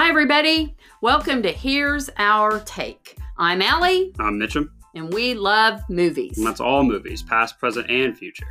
Hi, 0.00 0.08
everybody. 0.08 0.76
Welcome 1.00 1.42
to 1.42 1.50
Here's 1.50 2.08
Our 2.18 2.60
Take. 2.60 3.18
I'm 3.36 3.60
Allie, 3.60 4.12
I'm 4.20 4.38
Mitchum, 4.38 4.70
and 4.94 5.12
we 5.12 5.34
love 5.34 5.80
movies. 5.90 6.38
and 6.38 6.46
that's 6.46 6.60
all 6.60 6.84
movies, 6.84 7.20
past, 7.20 7.58
present, 7.58 7.90
and 7.90 8.16
future. 8.16 8.46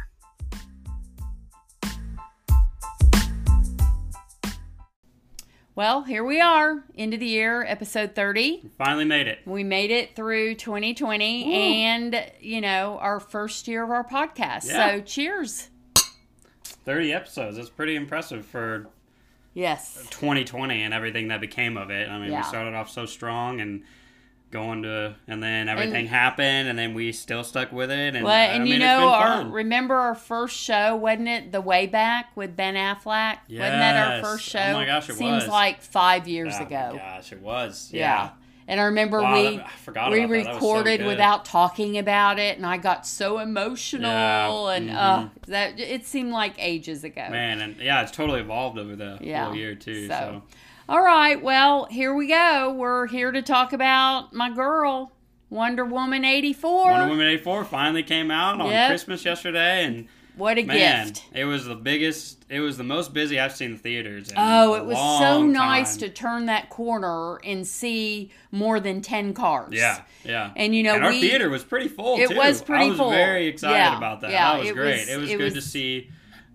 Well, 5.73 6.04
here 6.04 6.25
we 6.25 6.41
are, 6.41 6.83
end 6.97 7.13
of 7.13 7.21
the 7.21 7.27
year, 7.27 7.64
episode 7.64 8.14
30. 8.14 8.71
Finally 8.77 9.05
made 9.05 9.27
it. 9.27 9.39
We 9.45 9.64
made 9.64 9.89
it 9.89 10.18
through 10.18 10.55
2020 10.55 11.45
Woo. 11.45 11.52
and, 11.54 12.29
you 12.41 12.59
know, 12.59 12.98
our 13.00 13.21
first 13.21 13.70
year 13.70 13.86
of 13.86 13.89
our 13.89 14.04
podcast. 14.04 14.68
Yeah. 14.68 14.98
So, 14.98 15.02
cheers. 15.02 15.70
30 16.84 17.13
episodes. 17.13 17.55
That's 17.55 17.70
pretty 17.70 17.95
impressive 17.95 18.45
for 18.45 18.88
Yes. 19.57 19.95
2020 20.11 20.84
and 20.84 20.93
everything 20.93 21.29
that 21.29 21.41
became 21.41 21.77
of 21.77 21.89
it. 21.89 22.07
I 22.09 22.20
mean, 22.20 22.31
Yeah. 22.31 22.38
we 22.41 22.43
started 22.43 22.75
off 22.75 22.89
so 22.91 23.05
strong 23.07 23.59
and 23.59 23.81
going 24.52 24.84
to, 24.84 25.15
and 25.27 25.41
then 25.41 25.67
everything 25.67 26.05
happened, 26.07 26.70
and 26.70 26.77
then 26.79 26.93
we 26.93 27.11
still 27.11 27.43
stuck 27.43 27.71
with 27.71 27.89
it. 27.91 28.15
And, 28.15 28.23
Well, 28.23 28.34
I 28.34 28.53
and 28.53 28.63
mean, 28.63 28.73
you 28.73 28.79
know, 28.79 29.09
our, 29.09 29.45
remember 29.45 29.95
our 29.95 30.15
first 30.15 30.55
show, 30.57 30.95
wasn't 30.95 31.27
it? 31.27 31.51
The 31.51 31.59
Way 31.59 31.88
Back 31.88 32.31
with 32.35 32.55
Ben 32.55 32.75
Affleck? 32.75 33.39
Wasn't 33.49 33.57
that 33.59 34.13
our 34.15 34.21
first 34.23 34.45
show? 34.48 34.59
Oh 34.59 34.73
my 34.73 34.85
gosh, 34.85 35.05
it 35.09 35.13
was 35.13 35.17
Seems 35.17 35.43
was. 35.43 35.48
like 35.51 35.81
five 35.81 36.27
years 36.27 36.53
Oh 36.55 36.59
my 36.59 36.65
ago. 36.65 36.93
gosh, 36.98 37.31
it 37.34 37.41
was. 37.41 37.89
Yeah. 37.91 37.99
Yeah. 38.01 38.29
And 38.70 38.81
I 38.81 38.84
remember 38.85 39.21
Wow, 39.21 39.34
we 39.34 39.57
that- 39.57 39.66
I 39.66 39.70
forgot 39.77 40.12
we. 40.12 40.26
That 40.26 40.45
so 40.45 40.53
recorded 40.53 41.05
without 41.05 41.45
talking 41.45 41.98
about 41.98 42.38
it, 42.38 42.57
and 42.57 42.66
I 42.66 42.76
got 42.77 43.07
so 43.07 43.40
emotional, 43.40 44.12
Yeah, 44.12 44.76
and 44.76 44.90
mhm. 44.90 44.95
uh, 44.95 45.30
that 45.48 45.80
it 45.80 46.05
seemed 46.05 46.31
like 46.34 46.53
ages 46.57 47.03
ago. 47.05 47.27
Man, 47.30 47.62
and 47.62 47.77
yeah, 47.80 48.02
it's 48.02 48.12
totally 48.12 48.41
evolved 48.41 48.77
over 48.77 48.95
the 48.95 49.20
Yeah. 49.21 49.45
whole 49.45 49.55
year, 49.55 49.73
too. 49.76 50.07
So. 50.07 50.13
So, 50.13 50.43
All 50.90 51.01
right, 51.01 51.41
well 51.41 51.85
here 51.91 52.13
we 52.13 52.27
go. 52.27 52.71
We're 52.71 53.07
here 53.07 53.32
to 53.32 53.41
talk 53.41 53.73
about 53.73 54.32
my 54.34 54.49
girl, 54.49 55.12
Wonder 55.49 55.84
Woman 55.85 56.23
eighty 56.26 56.51
four. 56.54 56.91
Wonder 56.91 57.07
Woman 57.10 57.27
84 57.27 57.63
finally 57.65 58.04
came 58.04 58.32
out 58.32 58.60
on 58.60 58.70
Yep. 58.70 58.90
Christmas 58.90 59.23
yesterday, 59.26 59.84
and 59.85 60.07
What 60.38 60.57
a 60.57 60.63
Man, 60.63 61.07
gift! 61.07 61.24
it 61.34 61.46
was 61.46 61.66
the 61.66 61.76
biggest. 61.76 62.46
It 62.49 62.60
was 62.60 62.77
the 62.77 62.84
most 62.84 63.13
busy 63.13 63.40
I've 63.40 63.55
seen 63.55 63.71
the 63.74 63.77
theaters. 63.77 64.30
In 64.30 64.35
Oh, 64.38 64.75
it 64.75 64.85
was 64.85 64.97
so 64.97 65.44
nice 65.44 65.97
time. 65.97 66.07
to 66.07 66.09
turn 66.13 66.46
that 66.46 66.69
corner 66.69 67.38
and 67.44 67.66
see 67.66 68.31
more 68.52 68.79
than 68.79 69.02
ten 69.02 69.34
cars. 69.34 69.74
Yeah, 69.74 70.02
yeah. 70.24 70.52
And 70.56 70.75
you 70.75 70.84
know, 70.84 70.96
and 70.96 71.03
our 71.03 71.09
we- 71.09 71.22
theater 71.22 71.50
was 71.50 71.63
pretty 71.63 71.88
full. 71.88 72.19
It 72.19 72.29
too. 72.29 72.35
was 72.38 72.62
pretty 72.62 72.85
I 72.85 72.90
was 72.90 72.97
full. 73.00 73.09
very 73.09 73.47
excited 73.47 73.75
Yeah, 73.75 73.97
about 73.97 74.22
that. 74.22 74.29
yeah, 74.31 74.52
that 74.53 74.59
was 74.59 74.69
it 74.69 74.75
great. 74.75 75.00
was- 75.00 75.09
it 75.09 75.18
was 75.19 75.29
it 75.31 75.38
good 75.38 75.44
was 75.46 75.53
to 75.56 75.62
see, 75.62 76.09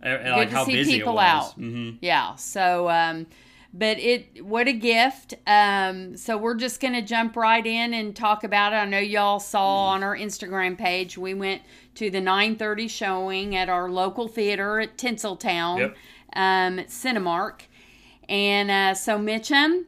uh, 0.04 0.18
like 0.36 0.50
to 0.50 0.56
how 0.56 0.64
see 0.64 0.72
busy 0.74 0.92
people 0.98 1.18
it 1.18 1.24
out. 1.24 1.42
was. 1.44 1.52
hmm 1.54 1.90
Yeah. 2.00 2.36
So, 2.36 2.88
um, 2.88 3.26
but 3.74 3.98
it 3.98 4.44
what 4.44 4.68
a 4.68 4.72
gift. 4.74 5.34
Um, 5.46 6.16
so 6.16 6.36
we're 6.36 6.54
just 6.56 6.78
gonna 6.80 7.00
jump 7.02 7.36
right 7.36 7.66
in 7.66 7.94
and 7.94 8.14
talk 8.14 8.44
about 8.44 8.72
it. 8.74 8.76
I 8.76 8.84
know 8.84 8.98
y'all 8.98 9.40
saw 9.40 9.86
on 9.88 10.02
our 10.02 10.16
Instagram 10.16 10.76
page 10.78 11.16
we 11.18 11.32
went 11.34 11.62
to 11.96 12.10
the 12.10 12.20
9:30 12.20 12.88
showing 12.88 13.54
at 13.56 13.68
our 13.68 13.90
local 13.90 14.28
theater 14.28 14.80
at 14.80 14.96
Tinseltown, 14.96 15.78
Yep. 15.78 15.96
um, 16.34 16.78
at 16.78 16.88
Cinemark, 16.88 17.62
and 18.28 18.70
uh, 18.70 18.94
so 18.94 19.18
Mitchum, 19.18 19.84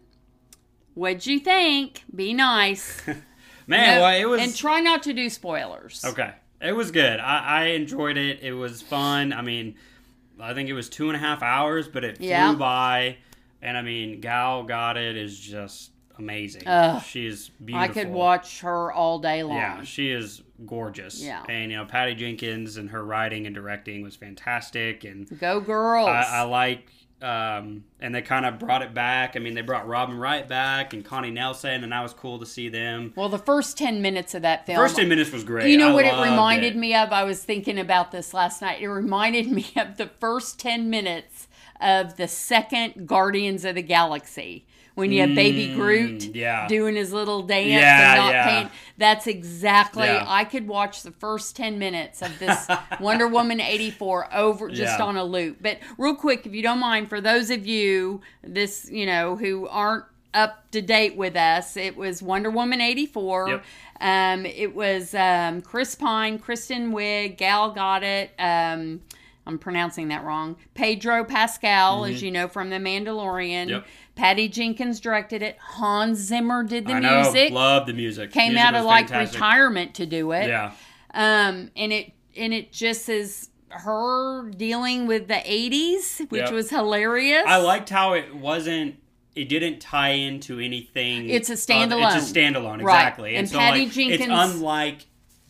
what'd 0.95 1.27
you 1.27 1.39
think? 1.41 2.05
Be 2.15 2.35
nice. 2.35 3.03
Man, 3.67 3.97
No- 3.99 4.03
well, 4.03 4.21
it 4.21 4.25
was 4.27 4.41
and 4.43 4.55
try 4.55 4.81
not 4.81 5.03
to 5.05 5.13
do 5.15 5.29
spoilers. 5.31 6.05
okay. 6.05 6.33
It 6.61 6.73
was 6.75 6.91
good. 6.91 7.21
I, 7.21 7.39
I 7.39 7.65
enjoyed 7.69 8.17
it. 8.17 8.41
It 8.43 8.53
was 8.55 8.81
fun. 8.81 9.33
I 9.35 9.43
mean, 9.43 9.75
I 10.41 10.55
think 10.55 10.69
it 10.71 10.73
was 10.73 10.89
two 10.89 11.09
and 11.09 11.17
a 11.17 11.19
half 11.19 11.43
hours, 11.43 11.89
but 11.89 12.05
it 12.05 12.17
flew 12.19 12.29
Yeah. 12.29 12.55
by. 12.55 13.19
And 13.61 13.77
I 13.77 13.83
mean, 13.83 14.21
Gal 14.21 14.65
Gadot 14.67 15.15
is 15.17 15.39
just 15.39 15.91
amazing. 16.19 16.63
Ugh. 16.67 17.03
She's 17.03 17.51
I 17.61 17.65
beautiful. 17.65 17.85
I 17.85 17.89
could 17.89 18.13
watch 18.13 18.61
her 18.61 18.93
all 18.93 19.19
day 19.19 19.43
long. 19.43 19.57
Yeah, 19.57 19.83
she 19.83 20.11
is 20.11 20.43
gorgeous. 20.67 21.23
Yeah. 21.23 21.43
and 21.49 21.71
you 21.71 21.77
know 21.77 21.85
Patty 21.85 22.15
Jenkins 22.15 22.77
and 22.77 22.91
her 22.91 23.05
writing 23.05 23.47
and 23.47 23.55
directing 23.55 24.03
was 24.03 24.17
fantastic, 24.17 25.05
and 25.05 25.27
Go 25.41 25.61
girls. 25.61 26.09
I, 26.09 26.23
I 26.31 26.43
like. 26.43 26.89
Um, 27.23 27.85
and 28.01 28.15
they 28.15 28.21
kind 28.21 28.45
of 28.45 28.59
brought 28.59 28.83
it 28.83 28.93
back. 28.93 29.35
I 29.35 29.39
mean, 29.39 29.55
they 29.55 29.63
brought 29.63 29.89
Robin 29.89 30.19
Wright 30.19 30.47
back 30.47 30.93
and 30.93 31.03
Connie 31.03 31.31
Nielsen, 31.31 31.83
and 31.83 31.91
that 31.91 32.03
was 32.03 32.13
cool 32.13 32.39
to 32.39 32.45
see 32.45 32.69
them. 32.69 33.15
well, 33.17 33.31
the 33.31 33.39
first 33.39 33.79
10 33.79 34.03
minutes 34.03 34.35
of 34.35 34.43
that 34.43 34.67
film. 34.67 34.77
First 34.77 34.97
ten 34.97 35.09
minutes 35.09 35.33
was 35.33 35.43
great. 35.43 35.71
You 35.71 35.79
know 35.79 35.91
I 35.91 35.93
what 35.95 36.05
it 36.05 36.13
reminded 36.13 36.75
it. 36.75 36.79
me 36.79 36.95
of? 36.95 37.13
I 37.13 37.25
was 37.25 37.43
thinking 37.43 37.79
about 37.79 38.11
this 38.11 38.35
last 38.35 38.61
night. 38.61 38.83
It 38.83 38.89
reminded 38.89 39.47
me 39.51 39.67
of 39.77 39.97
the 39.97 40.11
first 40.21 40.59
10 40.61 40.91
minutes 40.91 41.49
of 41.81 42.17
the 42.19 42.29
second 42.29 43.07
Guardians 43.09 43.65
of 43.65 43.77
the 43.77 43.83
Galaxy 43.83 44.67
when 44.95 45.11
you 45.13 45.21
have 45.23 45.35
Baby 45.35 45.69
Mm, 45.69 45.75
Groot 45.77 46.23
yeah. 46.37 46.69
doing 46.69 46.95
his 46.95 47.13
little 47.13 47.43
dance 47.43 47.69
Yeah, 47.69 48.13
and 48.13 48.21
not 48.21 48.33
yeah. 48.33 48.49
paying. 48.49 48.71
That's 48.97 49.27
exactly. 49.27 50.09
I 50.09 50.45
could 50.45 50.69
watch 50.69 51.03
the 51.03 51.11
first 51.11 51.57
10 51.57 51.79
minutes 51.79 52.23
of 52.23 52.39
this 52.39 52.69
Wonder 53.01 53.27
Woman 53.27 53.61
84 53.61 54.33
over 54.35 54.69
just 54.71 55.01
on 55.01 55.17
a 55.17 55.25
loop. 55.25 55.59
But 55.61 55.79
real 55.99 56.15
quick, 56.15 56.47
if 56.47 56.55
you 56.55 56.63
don't 56.63 56.79
mind, 56.79 57.09
for 57.09 57.21
those 57.21 57.51
of 57.51 57.67
you 57.67 58.21
this, 58.43 58.89
you 58.91 59.07
know, 59.07 59.37
who 59.37 59.67
aren't 59.69 60.05
up 60.33 60.71
to 60.73 60.81
date 60.83 61.17
with 61.17 61.37
us, 61.37 61.77
it 61.77 61.97
was 61.97 62.23
Wonder 62.23 62.51
Woman 62.51 62.81
84. 62.81 63.49
Yep. 63.49 63.65
Um, 64.01 64.47
it 64.47 64.75
was 64.75 65.15
um, 65.15 65.63
Chris 65.63 65.95
Pine, 65.95 66.39
Kristen 66.39 66.93
Wiig, 66.93 67.37
Gal 67.37 67.75
Gadot. 67.75 68.29
Um, 68.39 69.01
I'm 69.47 69.59
pronouncing 69.59 70.09
that 70.09 70.25
wrong. 70.25 70.57
Pedro 70.75 71.23
Pascal, 71.25 72.05
as 72.07 72.23
you 72.23 72.31
know 72.31 72.49
from 72.49 72.71
The 72.71 72.77
Mandalorian. 72.77 73.65
Mm-hmm. 73.65 73.71
Yep. 73.71 73.87
Patty 74.17 74.49
Jenkins 74.49 75.01
directed 75.01 75.43
it. 75.43 75.59
Hans 75.61 76.19
Zimmer 76.19 76.63
did 76.65 76.87
the 76.87 76.95
I 76.95 77.01
know, 77.01 77.23
music. 77.23 77.53
loved 77.53 77.89
the 77.89 77.93
music. 77.93 78.31
Came 78.33 78.53
Music 78.55 78.65
out 78.67 78.75
of 78.75 78.85
like 78.85 79.09
fantastic. 79.09 79.35
retirement 79.41 79.95
to 79.97 80.07
do 80.07 80.31
it. 80.33 80.47
Yeah, 80.49 80.73
Um, 81.13 81.71
and 81.77 81.93
it 81.93 82.13
and 82.37 82.53
it 82.55 82.73
just 82.73 83.09
is 83.09 83.51
her 83.71 84.49
dealing 84.51 85.07
with 85.07 85.27
the 85.29 85.35
80s, 85.35 86.21
which 86.31 86.43
Yep. 86.43 86.53
was 86.53 86.71
hilarious. 86.71 87.43
I 87.47 87.57
liked 87.57 87.91
how 87.91 88.13
it 88.15 88.35
wasn't. 88.35 88.97
It 89.35 89.49
didn't 89.49 89.81
tie 89.81 90.11
into 90.11 90.61
anything. 90.61 91.29
It's 91.29 91.51
a 91.51 91.55
standalone. 91.55 92.17
it's 92.17 92.31
a 92.31 92.35
standalone, 92.35 92.83
Right. 92.83 92.99
exactly. 93.01 93.35
And 93.37 93.49
so, 93.49 93.59
Patty 93.59 93.81
like, 93.87 93.91
Jenkins- 93.93 94.21
It's 94.21 94.31
unlike 94.31 95.07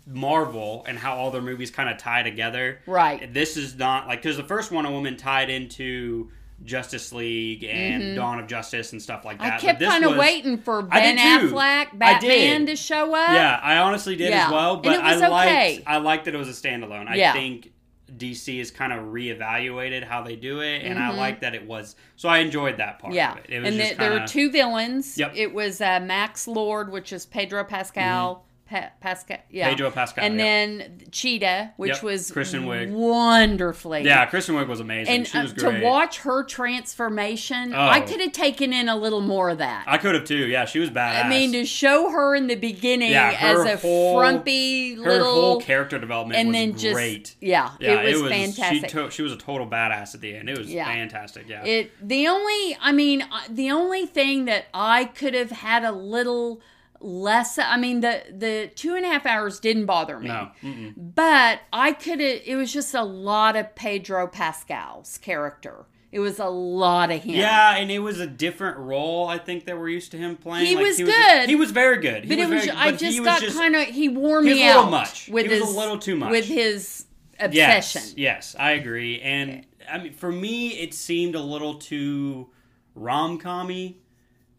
Marvel 0.06 0.84
and 0.86 0.98
how 0.98 1.14
all 1.16 1.30
their 1.30 1.42
movies 1.42 1.70
kind 1.70 1.88
of 1.88 1.96
tie 1.98 2.22
together. 2.22 2.80
Right. 2.86 3.32
This 3.32 3.56
is 3.56 3.76
not 3.76 4.06
like 4.06 4.22
because 4.22 4.36
the 4.36 4.44
first 4.44 4.70
Wonder 4.70 4.90
Woman 4.90 5.16
tied 5.16 5.50
into 5.50 6.30
Justice 6.62 7.12
League 7.12 7.64
and 7.64 8.14
Dawn 8.14 8.38
of 8.38 8.46
Justice 8.46 8.92
and 8.92 9.02
stuff 9.02 9.24
like 9.24 9.38
that. 9.38 9.60
Mm-hmm. 9.60 9.66
I 9.66 9.72
kept 9.72 9.82
kind 9.82 10.04
of 10.04 10.16
waiting 10.16 10.58
for 10.58 10.82
Ben. 10.82 11.16
Affleck, 11.18 11.88
I 11.88 11.88
Batman, 11.94 12.66
to 12.66 12.76
show 12.76 13.14
up. 13.14 13.30
Yeah, 13.30 13.58
I 13.62 13.78
honestly 13.78 14.14
did 14.16 14.30
Yeah. 14.30 14.46
as 14.46 14.52
well, 14.52 14.76
but 14.76 14.98
I 15.00 15.16
liked 15.26 15.48
okay. 15.50 15.82
I 15.86 15.96
liked 15.98 16.26
that 16.26 16.34
it 16.34 16.38
was 16.38 16.48
a 16.48 16.52
standalone. 16.52 17.08
I 17.08 17.16
Yeah. 17.16 17.32
think 17.32 17.70
DC 18.16 18.58
has 18.58 18.70
kind 18.70 18.92
of 18.92 19.06
reevaluated 19.06 20.04
how 20.04 20.22
they 20.22 20.36
do 20.36 20.60
it, 20.60 20.84
and 20.84 20.98
I 20.98 21.10
Mhm. 21.10 21.16
like 21.16 21.40
that 21.40 21.54
it 21.54 21.66
was. 21.66 21.96
So 22.16 22.28
I 22.28 22.38
enjoyed 22.38 22.76
that 22.76 22.98
part. 23.00 23.12
Yeah, 23.14 23.32
of 23.32 23.38
it. 23.38 23.46
it 23.48 23.58
was 23.60 23.68
and 23.68 23.76
just 23.78 23.90
the, 23.92 23.98
there 23.98 24.12
were 24.20 24.26
two 24.26 24.50
villains. 24.50 25.18
Yep. 25.18 25.32
It 25.34 25.52
was 25.52 25.80
uh, 25.80 25.98
Max 26.00 26.46
Lord, 26.46 26.92
which 26.92 27.12
is 27.12 27.26
Pedro 27.26 27.64
Pascal. 27.64 28.44
Pa- 28.68 28.90
Pascal, 29.00 29.36
yeah. 29.50 29.68
Pedro 29.68 29.90
Pascal, 29.90 30.24
and 30.24 30.36
yep. 30.36 30.42
then 30.42 30.98
Cheetah, 31.10 31.74
which 31.76 31.92
Yep, 31.96 32.02
was 32.02 32.30
Kristen 32.30 32.64
Wiig. 32.64 32.90
wonderfully. 32.92 34.02
Yeah, 34.04 34.24
Kristen 34.24 34.54
Wiig 34.54 34.68
was 34.68 34.80
amazing. 34.80 35.14
And 35.14 35.26
she 35.26 35.38
was 35.38 35.52
uh, 35.52 35.70
to 35.70 35.80
watch 35.82 36.20
her 36.20 36.42
transformation, 36.44 37.74
Oh. 37.74 37.78
I 37.86 38.00
could 38.00 38.20
have 38.20 38.32
taken 38.32 38.72
in 38.72 38.88
a 38.88 38.96
little 38.96 39.20
more 39.20 39.50
of 39.50 39.58
that. 39.58 39.84
I 39.86 39.98
could 39.98 40.14
have 40.14 40.24
too. 40.24 40.46
Yeah, 40.46 40.64
she 40.64 40.78
was 40.78 40.90
badass. 40.90 41.24
I 41.24 41.28
mean, 41.28 41.52
to 41.52 41.66
show 41.66 42.10
her 42.10 42.34
in 42.34 42.46
the 42.46 42.54
beginning 42.54 43.10
Yeah, 43.10 43.36
as 43.38 43.58
a 43.64 43.76
whole- 43.76 44.18
frumpy 44.18 44.94
her 44.94 45.22
whole 45.22 45.60
character 45.60 45.98
development 45.98 46.38
and 46.38 46.48
was 46.48 46.54
then 46.56 46.72
just 46.78 46.94
great. 46.94 47.34
yeah, 47.40 47.72
Yeah, 47.80 48.00
it 48.00 48.16
was, 48.20 48.30
fantastic. 48.30 48.88
She, 48.90 48.96
to- 48.96 49.10
she 49.10 49.22
was 49.22 49.32
a 49.32 49.36
total 49.36 49.66
badass 49.66 50.14
at 50.14 50.20
the 50.20 50.34
end. 50.34 50.48
It 50.48 50.56
was 50.58 50.72
Yeah. 50.72 50.86
fantastic. 50.86 51.48
Yeah. 51.48 51.64
It 51.64 51.92
the 52.06 52.26
only 52.28 52.76
I 52.80 52.92
mean 52.92 53.22
uh, 53.22 53.40
the 53.48 53.70
only 53.70 54.06
thing 54.06 54.46
that 54.46 54.66
I 54.72 55.04
could 55.04 55.34
have 55.34 55.50
had 55.50 55.84
a 55.84 55.92
little 55.92 56.60
less 57.04 57.58
I 57.58 57.76
mean 57.76 58.00
the 58.00 58.22
the 58.30 58.70
two 58.74 58.94
and 58.96 59.04
a 59.04 59.08
half 59.08 59.26
hours 59.26 59.60
didn't 59.60 59.86
bother 59.86 60.18
me. 60.18 60.28
no. 60.28 60.50
But 60.96 61.60
I 61.72 61.92
could 61.92 62.20
have 62.20 62.40
it 62.44 62.56
was 62.56 62.72
just 62.72 62.94
a 62.94 63.02
lot 63.04 63.56
of 63.56 63.74
Pedro 63.74 64.26
Pascal's 64.26 65.18
character. 65.18 65.84
It 66.10 66.20
was 66.20 66.38
a 66.38 66.46
lot 66.46 67.10
of 67.10 67.24
him. 67.24 67.34
Yeah, 67.34 67.74
and 67.76 67.90
it 67.90 67.98
was 67.98 68.20
a 68.20 68.26
different 68.26 68.78
role. 68.78 69.26
I 69.26 69.36
think 69.36 69.64
that 69.66 69.76
we're 69.76 69.88
used 69.88 70.12
to 70.12 70.16
him 70.16 70.36
playing. 70.36 70.66
He 70.66 70.76
Like, 70.76 70.84
was 70.86 70.96
he 70.98 71.04
good. 71.04 71.48
he 71.48 71.56
was 71.56 71.72
very 71.72 71.98
good. 72.00 72.22
He 72.24 72.28
But 72.28 72.38
it 72.38 72.48
was 72.48 72.64
very, 72.66 72.76
I 72.78 72.92
just 72.92 73.22
got 73.24 73.42
kind 73.48 73.74
of 73.74 73.82
he 73.88 74.08
wore 74.08 74.40
he 74.40 74.54
me 74.54 74.54
was 74.54 74.60
a 74.62 74.66
little 74.76 74.90
much. 74.90 75.28
with 75.28 75.46
He 75.50 75.60
was 75.60 75.74
a 75.74 75.78
little 75.78 75.98
too 75.98 76.14
much. 76.16 76.30
with 76.30 76.46
his 76.46 77.06
obsession. 77.40 78.02
Yes, 78.02 78.14
yes, 78.16 78.56
I 78.58 78.70
agree. 78.72 79.20
And 79.20 79.66
I 79.90 79.98
mean, 79.98 80.12
for 80.12 80.30
me, 80.30 80.68
it 80.78 80.94
seemed 80.94 81.34
a 81.34 81.42
little 81.42 81.74
too 81.74 82.48
rom 82.94 83.40
commy 83.40 83.96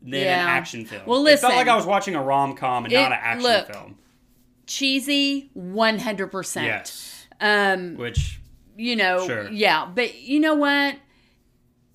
than 0.06 0.22
Yeah. 0.22 0.44
an 0.44 0.50
action 0.50 0.86
film. 0.86 1.02
Well, 1.06 1.22
listen, 1.22 1.48
it 1.48 1.50
felt 1.50 1.56
like 1.60 1.68
I 1.68 1.76
was 1.76 1.86
watching 1.86 2.16
a 2.16 2.22
rom 2.24 2.56
com 2.56 2.86
and 2.86 2.94
It- 2.94 2.98
not 2.98 3.12
an 3.12 3.18
action 3.22 3.44
look, 3.44 3.68
film. 3.74 3.98
Cheesy 4.68 5.50
100%. 5.56 6.64
Yes, 6.66 7.28
Um 7.42 7.96
which 7.98 8.40
you 8.78 8.96
know, 8.96 9.26
Sure. 9.26 9.50
yeah, 9.52 9.86
but 9.94 10.22
you 10.22 10.40
know 10.40 10.56
what? 10.56 10.96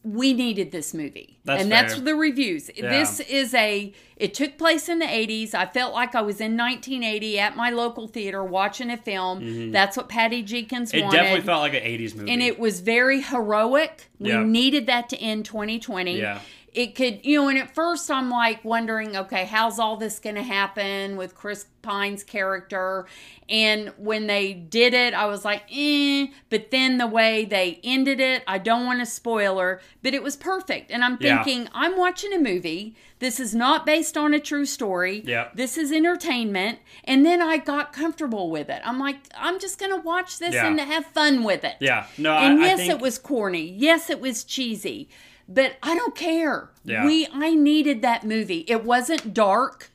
we 0.02 0.32
needed 0.32 0.72
this 0.72 0.94
movie. 0.94 1.38
That's 1.44 1.62
and 1.62 1.70
that's 1.70 2.00
the 2.00 2.14
reviews. 2.14 2.70
Yeah. 2.74 2.88
This 2.88 3.20
is 3.20 3.52
a 3.52 3.92
it 4.16 4.32
took 4.32 4.56
place 4.56 4.88
in 4.88 4.98
the 4.98 5.04
80s. 5.04 5.52
I 5.52 5.66
felt 5.66 5.92
like 5.92 6.14
I 6.14 6.22
was 6.22 6.40
in 6.40 6.56
1980 6.56 7.38
at 7.38 7.54
my 7.54 7.68
local 7.68 8.08
theater 8.08 8.42
watching 8.42 8.88
a 8.90 8.96
film. 8.96 9.70
That's 9.72 9.98
what 9.98 10.08
Patty 10.08 10.42
Jenkins 10.42 10.88
Mm-hmm. 10.90 10.98
It 10.98 11.04
wanted. 11.04 11.16
definitely 11.18 11.40
felt 11.42 11.60
like 11.60 11.74
an 11.74 11.82
'80s 11.82 12.14
movie. 12.14 12.32
and 12.32 12.40
it 12.42 12.58
was 12.58 12.80
very 12.80 13.20
heroic. 13.20 14.08
We 14.18 14.30
Yeah. 14.30 14.42
needed 14.42 14.86
that 14.86 15.10
to 15.10 15.18
end 15.18 15.44
2020. 15.44 16.18
Yeah. 16.18 16.40
It 16.72 16.94
could, 16.94 17.25
you 17.26 17.37
know, 17.43 17.49
and 17.49 17.58
at 17.58 17.75
first 17.75 18.11
I'm 18.11 18.31
like 18.31 18.64
wondering, 18.64 19.17
okay, 19.17 19.44
how's 19.44 19.78
all 19.81 19.96
this 19.96 20.19
going 20.20 20.37
to 20.37 20.43
happen 20.43 21.17
with 21.17 21.34
Chris 21.34 21.67
Pine's 21.82 22.22
character? 22.22 23.06
And 23.49 23.88
when 23.99 24.28
they 24.28 24.52
did 24.52 24.94
it, 24.94 25.12
I 25.12 25.26
was 25.26 25.44
like, 25.44 25.62
eh. 25.72 26.28
But 26.49 26.70
then 26.70 26.99
the 26.99 27.08
way 27.08 27.44
they 27.44 27.81
ended 27.82 28.20
it, 28.20 28.44
I 28.46 28.58
don't 28.58 28.87
want 28.87 29.00
to 29.00 29.06
spoil 29.06 29.58
her, 29.58 29.81
but 30.02 30.14
it 30.14 30.22
was 30.22 30.37
perfect. 30.37 30.93
And 30.93 31.02
I'm 31.05 31.19
Yeah. 31.20 31.43
thinking, 31.43 31.69
I'm 31.75 31.96
watching 31.96 32.32
a 32.32 32.38
movie. 32.38 32.94
This 33.19 33.40
is 33.40 33.52
not 33.55 33.84
based 33.84 34.17
on 34.17 34.32
a 34.32 34.38
true 34.40 34.64
story. 34.64 35.22
Yep. 35.26 35.56
This 35.56 35.76
is 35.76 35.90
entertainment. 35.90 36.78
And 37.05 37.26
then 37.26 37.43
I 37.43 37.56
got 37.56 37.93
comfortable 37.93 38.49
with 38.49 38.70
it. 38.70 38.81
I'm 38.84 39.00
like, 39.00 39.17
I'm 39.37 39.58
just 39.58 39.78
going 39.81 39.90
to 39.93 40.00
watch 40.00 40.38
this 40.38 40.55
Yeah. 40.55 40.69
and 40.69 40.78
have 40.81 41.05
fun 41.06 41.43
with 41.43 41.64
it. 41.64 41.75
yeah, 41.81 42.06
no, 42.17 42.32
And 42.34 42.62
I, 42.62 42.67
yes, 42.67 42.75
I 42.75 42.76
think, 42.76 42.93
it 42.93 43.00
was 43.00 43.19
corny. 43.19 43.75
Yes, 43.76 44.08
it 44.08 44.20
was 44.20 44.44
cheesy. 44.44 45.08
But 45.52 45.76
I 45.82 45.97
don't 45.97 46.14
care. 46.14 46.70
Yeah. 46.85 47.05
We 47.05 47.26
I 47.32 47.55
needed 47.55 48.02
that 48.02 48.25
movie. 48.25 48.64
It 48.69 48.85
wasn't 48.85 49.35
dark. 49.35 49.91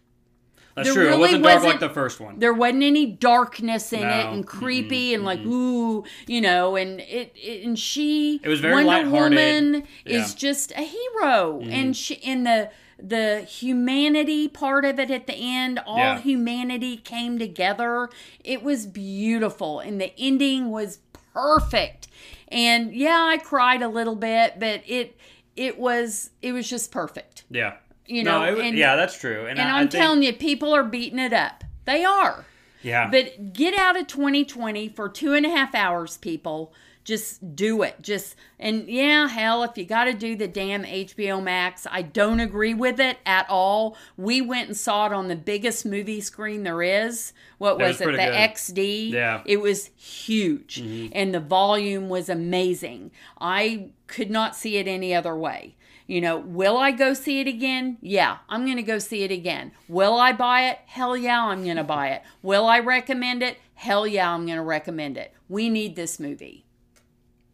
That's 0.76 0.90
there 0.90 0.96
true. 0.96 1.04
really 1.08 1.16
it 1.16 1.20
wasn't 1.22 1.44
dark 1.44 1.56
wasn't- 1.56 1.72
like 1.72 1.80
the 1.80 1.90
first 1.94 2.20
one. 2.20 2.40
There 2.40 2.54
wasn't 2.54 2.84
any 2.84 3.06
darkness 3.06 3.94
in 3.94 4.04
it 4.04 4.26
and 4.34 4.46
creepy 4.46 5.14
and 5.14 5.24
like 5.24 5.40
ooh, 5.40 6.04
you 6.28 6.42
know, 6.42 6.76
and 6.76 7.00
it, 7.00 7.32
it 7.36 7.66
and 7.66 7.80
she 7.80 8.42
It 8.44 8.50
was 8.50 8.60
very 8.60 8.84
Wonder. 8.84 9.10
Woman 9.10 9.74
Yeah. 9.74 9.80
Mm-hmm. 9.80 10.10
is 10.12 10.36
just 10.36 10.72
a 10.74 10.82
hero 10.82 11.62
and 11.62 11.96
she 11.96 12.16
in 12.16 12.44
the 12.44 12.70
the 13.02 13.42
humanity 13.42 14.48
part 14.50 14.84
of 14.86 15.00
it 15.00 15.10
at 15.12 15.28
the 15.28 15.36
end, 15.36 15.80
all 15.86 15.98
Yeah. 15.98 16.20
humanity 16.20 16.98
came 16.98 17.40
together. 17.40 18.10
It 18.44 18.62
was 18.64 18.86
beautiful 18.86 19.80
and 19.80 20.00
the 20.02 20.12
ending 20.18 20.70
was 20.72 21.00
perfect. 21.34 22.08
And 22.50 22.94
yeah, 22.94 23.22
I 23.32 23.38
cried 23.38 23.82
a 23.82 23.88
little 23.90 24.16
bit, 24.16 24.60
but 24.60 24.82
it 24.86 25.18
it 25.56 25.78
was 25.80 26.30
it 26.42 26.52
was 26.52 26.70
just 26.70 26.92
perfect. 26.92 27.44
yeah, 27.50 27.76
You 28.06 28.24
no, 28.24 28.40
know, 28.40 28.46
it, 28.52 28.58
wa- 28.58 28.64
and, 28.64 28.78
yeah, 28.78 28.96
that's 28.96 29.18
true. 29.18 29.46
And, 29.48 29.60
and 29.60 29.70
I, 29.70 29.80
think, 29.82 29.92
telling 29.92 30.24
you, 30.24 30.34
people 30.34 30.74
are 30.76 30.84
beating 30.84 31.20
it 31.20 31.34
up. 31.34 31.64
They 31.86 32.04
are. 32.04 32.46
yeah, 32.82 33.10
But 33.12 33.54
get 33.54 33.74
out 33.78 33.98
of 34.00 34.08
2020 34.08 34.90
for 34.90 35.08
two 35.10 35.34
and 35.34 35.46
a 35.46 35.50
half 35.50 35.74
hours, 35.76 36.18
people. 36.18 36.74
Just 37.06 37.56
do 37.56 37.84
it. 37.84 38.02
Just 38.02 38.36
and 38.60 38.90
yeah, 38.90 39.28
hell, 39.28 39.64
if 39.64 39.78
you 39.78 39.86
got 39.86 40.06
to 40.06 40.14
do 40.14 40.36
the 40.36 40.48
damn 40.48 40.84
HBO 40.84 41.42
Max, 41.42 41.86
I 41.90 42.02
don't 42.02 42.40
agree 42.40 42.74
with 42.74 43.00
it 43.00 43.20
at 43.26 43.46
all. 43.48 43.96
We 44.18 44.42
went 44.42 44.68
and 44.68 44.78
saw 44.78 45.06
it 45.06 45.14
on 45.14 45.28
the 45.28 45.36
biggest 45.36 45.86
movie 45.86 46.20
screen 46.20 46.64
there 46.64 46.82
is. 46.82 47.32
What 47.60 47.78
was 47.78 48.00
was, 48.00 48.02
it? 48.02 48.06
The 48.06 48.18
good. 48.18 48.34
XD. 48.34 49.12
Yeah. 49.12 49.44
It 49.46 49.62
was 49.62 49.92
huge, 49.96 50.82
mm-hmm. 50.82 51.14
and 51.14 51.34
the 51.34 51.40
volume 51.40 52.10
was 52.10 52.28
amazing. 52.28 53.12
I 53.40 53.92
could 54.08 54.32
not 54.32 54.56
see 54.56 54.78
it 54.78 54.88
any 54.88 55.14
other 55.14 55.36
way. 55.36 55.76
You 56.08 56.22
know, 56.22 56.38
will 56.38 56.78
I 56.78 56.92
go 56.92 57.14
see 57.14 57.40
it 57.40 57.48
again? 57.48 57.98
Yeah, 58.02 58.38
I'm 58.48 58.66
going 58.66 58.78
to 58.78 58.84
go 58.84 59.00
see 59.00 59.24
it 59.24 59.32
again. 59.32 59.72
Will 59.88 60.16
I 60.16 60.34
buy 60.34 60.70
it? 60.70 60.80
Hell 60.86 61.18
yeah, 61.18 61.46
I'm 61.46 61.64
going 61.64 61.78
to 61.78 61.84
buy 61.84 62.10
it. 62.10 62.22
Will 62.44 62.68
I 62.68 62.80
recommend 62.80 63.42
it? 63.42 63.58
Hell 63.74 64.06
yeah, 64.06 64.32
I'm 64.32 64.46
going 64.46 64.58
to 64.58 64.64
recommend 64.64 65.18
it. 65.18 65.34
We 65.50 65.68
need 65.68 65.96
this 65.96 66.20
movie. 66.20 66.65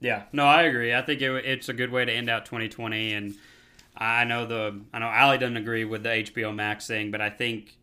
Yeah, 0.02 0.24
no, 0.34 0.46
I 0.46 0.64
agree. 0.64 0.94
I 0.94 1.02
think 1.04 1.22
it, 1.22 1.32
it's 1.46 1.70
a 1.70 1.74
good 1.74 1.92
way 1.92 2.04
to 2.04 2.12
end 2.12 2.30
out 2.30 2.46
2020, 2.46 3.14
and 3.14 3.36
I 3.96 4.24
know 4.26 4.46
the 4.46 4.82
I 4.92 5.00
know 5.00 5.06
Allie 5.06 5.38
doesn't 5.38 5.58
agree 5.58 5.86
with 5.86 6.04
the 6.04 6.10
HBO 6.10 6.54
Max 6.54 6.88
thing, 6.88 7.12
but 7.12 7.22
I 7.22 7.30
think 7.30 7.78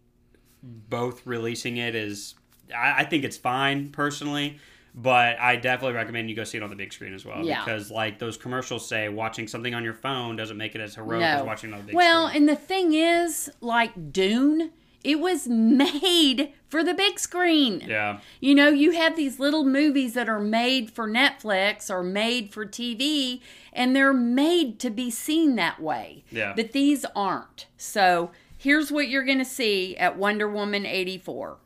both 0.62 1.24
releasing 1.26 1.76
it 1.76 1.94
is 1.94 2.34
I, 2.76 2.96
I 2.98 3.04
think 3.04 3.24
it's 3.24 3.36
fine 3.36 3.90
personally, 3.90 4.58
but 4.94 5.38
I 5.38 5.54
definitely 5.56 5.94
recommend 5.94 6.28
you 6.28 6.34
go 6.36 6.42
see 6.44 6.58
it 6.58 6.62
on 6.64 6.70
the 6.70 6.76
big 6.76 6.92
screen 6.92 7.14
as 7.14 7.24
well 7.24 7.44
Yeah. 7.44 7.64
because 7.64 7.90
like 7.90 8.18
those 8.18 8.36
commercials 8.36 8.86
say, 8.88 9.08
watching 9.08 9.46
something 9.46 9.74
on 9.74 9.84
your 9.84 9.94
phone 9.94 10.34
doesn't 10.36 10.56
make 10.56 10.74
it 10.74 10.80
as 10.80 10.96
heroic 10.96 11.20
No. 11.20 11.26
as 11.26 11.42
watching 11.44 11.70
it 11.70 11.74
on 11.74 11.78
the 11.80 11.86
big 11.86 11.94
Well, 11.94 12.26
screen. 12.28 12.34
Well, 12.34 12.36
and 12.36 12.48
the 12.48 12.56
thing 12.66 12.94
is, 12.94 13.48
like 13.60 14.12
Dune, 14.12 14.72
it 15.04 15.20
was 15.20 15.46
made 15.48 16.52
for 16.68 16.82
the 16.82 16.94
big 16.94 17.18
screen. 17.18 17.82
Yeah, 17.86 18.20
You 18.40 18.54
know, 18.54 18.68
you 18.68 18.92
have 18.92 19.16
these 19.16 19.38
little 19.38 19.64
movies 19.64 20.14
that 20.14 20.28
are 20.28 20.40
made 20.40 20.90
for 20.90 21.08
Netflix 21.08 21.88
or 21.90 22.02
made 22.02 22.52
for 22.52 22.66
TV, 22.66 23.40
and 23.72 23.94
they're 23.94 24.12
made 24.12 24.78
to 24.80 24.90
be 24.90 25.10
seen 25.10 25.56
that 25.56 25.80
way. 25.80 26.24
Yeah. 26.30 26.52
But 26.54 26.72
these 26.72 27.04
aren't. 27.16 27.66
So 27.76 28.32
here's 28.56 28.90
what 28.90 29.08
you're 29.08 29.24
going 29.24 29.38
to 29.38 29.44
see 29.44 29.96
at 29.96 30.18
Wonder 30.18 30.48
Woman 30.48 30.84
84 30.84 31.58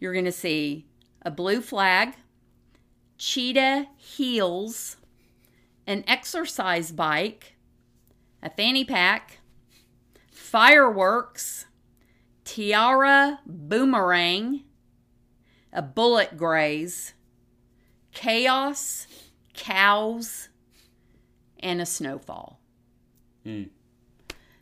you're 0.00 0.12
going 0.12 0.24
to 0.26 0.32
see 0.32 0.84
a 1.22 1.30
blue 1.30 1.62
flag, 1.62 2.14
cheetah 3.16 3.86
heels, 3.96 4.98
an 5.86 6.04
exercise 6.06 6.92
bike, 6.92 7.54
a 8.42 8.50
fanny 8.50 8.84
pack, 8.84 9.38
fireworks, 10.30 11.66
tiara 12.44 13.40
boomerang 13.46 14.62
a 15.74 15.82
bullet 15.82 16.36
graze, 16.36 17.12
chaos, 18.12 19.06
cows, 19.52 20.48
and 21.58 21.80
a 21.80 21.86
snowfall. 21.86 22.60
Hmm. 23.42 23.64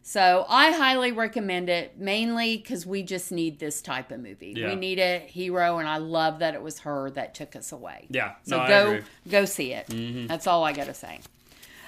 So 0.04 0.44
I 0.48 0.72
highly 0.72 1.12
recommend 1.12 1.68
it, 1.68 1.98
mainly 1.98 2.56
because 2.56 2.84
we 2.84 3.02
just 3.02 3.30
need 3.30 3.60
this 3.60 3.80
type 3.80 4.10
of 4.10 4.20
movie. 4.20 4.54
Yeah. 4.56 4.70
We 4.70 4.74
need 4.74 4.98
a 4.98 5.20
hero, 5.20 5.78
and 5.78 5.88
I 5.88 5.98
love 5.98 6.40
that 6.40 6.54
it 6.54 6.62
was 6.62 6.80
her 6.80 7.10
that 7.10 7.34
took 7.34 7.54
us 7.54 7.70
away. 7.70 8.08
yeah. 8.10 8.32
So 8.42 8.58
no, 8.58 8.66
go. 8.66 8.92
Mm-hmm. 8.94 9.30
go 9.30 9.44
see 9.44 9.72
it. 9.72 10.28
That's 10.28 10.46
all 10.46 10.64
I 10.64 10.72
got 10.72 10.86
to 10.86 10.94
say. 10.94 11.20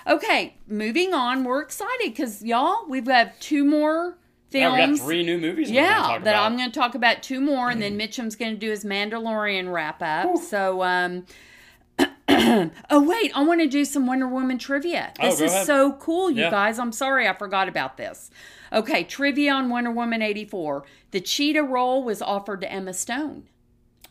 Okay, 0.07 0.55
moving 0.69 1.13
on. 1.13 1.45
We're 1.45 1.63
excited 1.63 2.11
because 2.11 2.43
y'all, 2.43 2.87
we've 2.89 3.07
got 3.07 3.41
two 3.41 3.65
more 3.65 4.19
Yeah, 4.61 4.73
we 4.73 4.97
got 4.97 5.05
three 5.05 5.25
new 5.25 5.39
movies. 5.39 5.69
we're 5.71 5.75
Yeah, 5.77 5.95
talk 5.99 6.25
that 6.25 6.31
about. 6.35 6.47
I'm 6.47 6.57
going 6.57 6.71
to 6.71 6.79
talk 6.79 6.95
about 6.95 7.23
two 7.23 7.41
more, 7.41 7.71
and 7.71 7.81
then 7.83 7.97
Mitchum's 7.99 8.37
going 8.37 8.53
to 8.53 8.59
do 8.59 8.71
his 8.71 8.85
Mandalorian 8.85 9.73
wrap 9.73 10.01
up. 10.03 10.37
So, 10.39 10.83
um, 10.83 11.27
oh 12.29 13.03
wait, 13.07 13.33
I 13.37 13.45
want 13.45 13.61
to 13.61 13.67
do 13.69 13.85
some 13.85 14.07
Wonder 14.07 14.27
Woman 14.27 14.59
trivia. 14.59 15.13
Oh, 15.21 15.29
This 15.31 15.39
go 15.41 15.45
is 15.47 15.53
ahead. 15.53 15.67
so 15.67 15.93
cool, 15.93 16.31
you 16.31 16.43
Yeah. 16.43 16.51
guys. 16.51 16.79
I'm 16.79 16.93
sorry 16.93 17.29
I 17.29 17.33
forgot 17.35 17.69
about 17.69 17.97
this. 17.97 18.31
Okay, 18.73 19.05
trivia 19.05 19.53
on 19.53 19.69
Wonder 19.71 19.91
Woman 19.91 20.23
84. 20.23 20.85
The 21.13 21.21
cheetah 21.21 21.63
role 21.63 22.03
was 22.03 22.21
offered 22.21 22.61
to 22.63 22.73
Emma 22.73 22.93
Stone. 22.95 23.45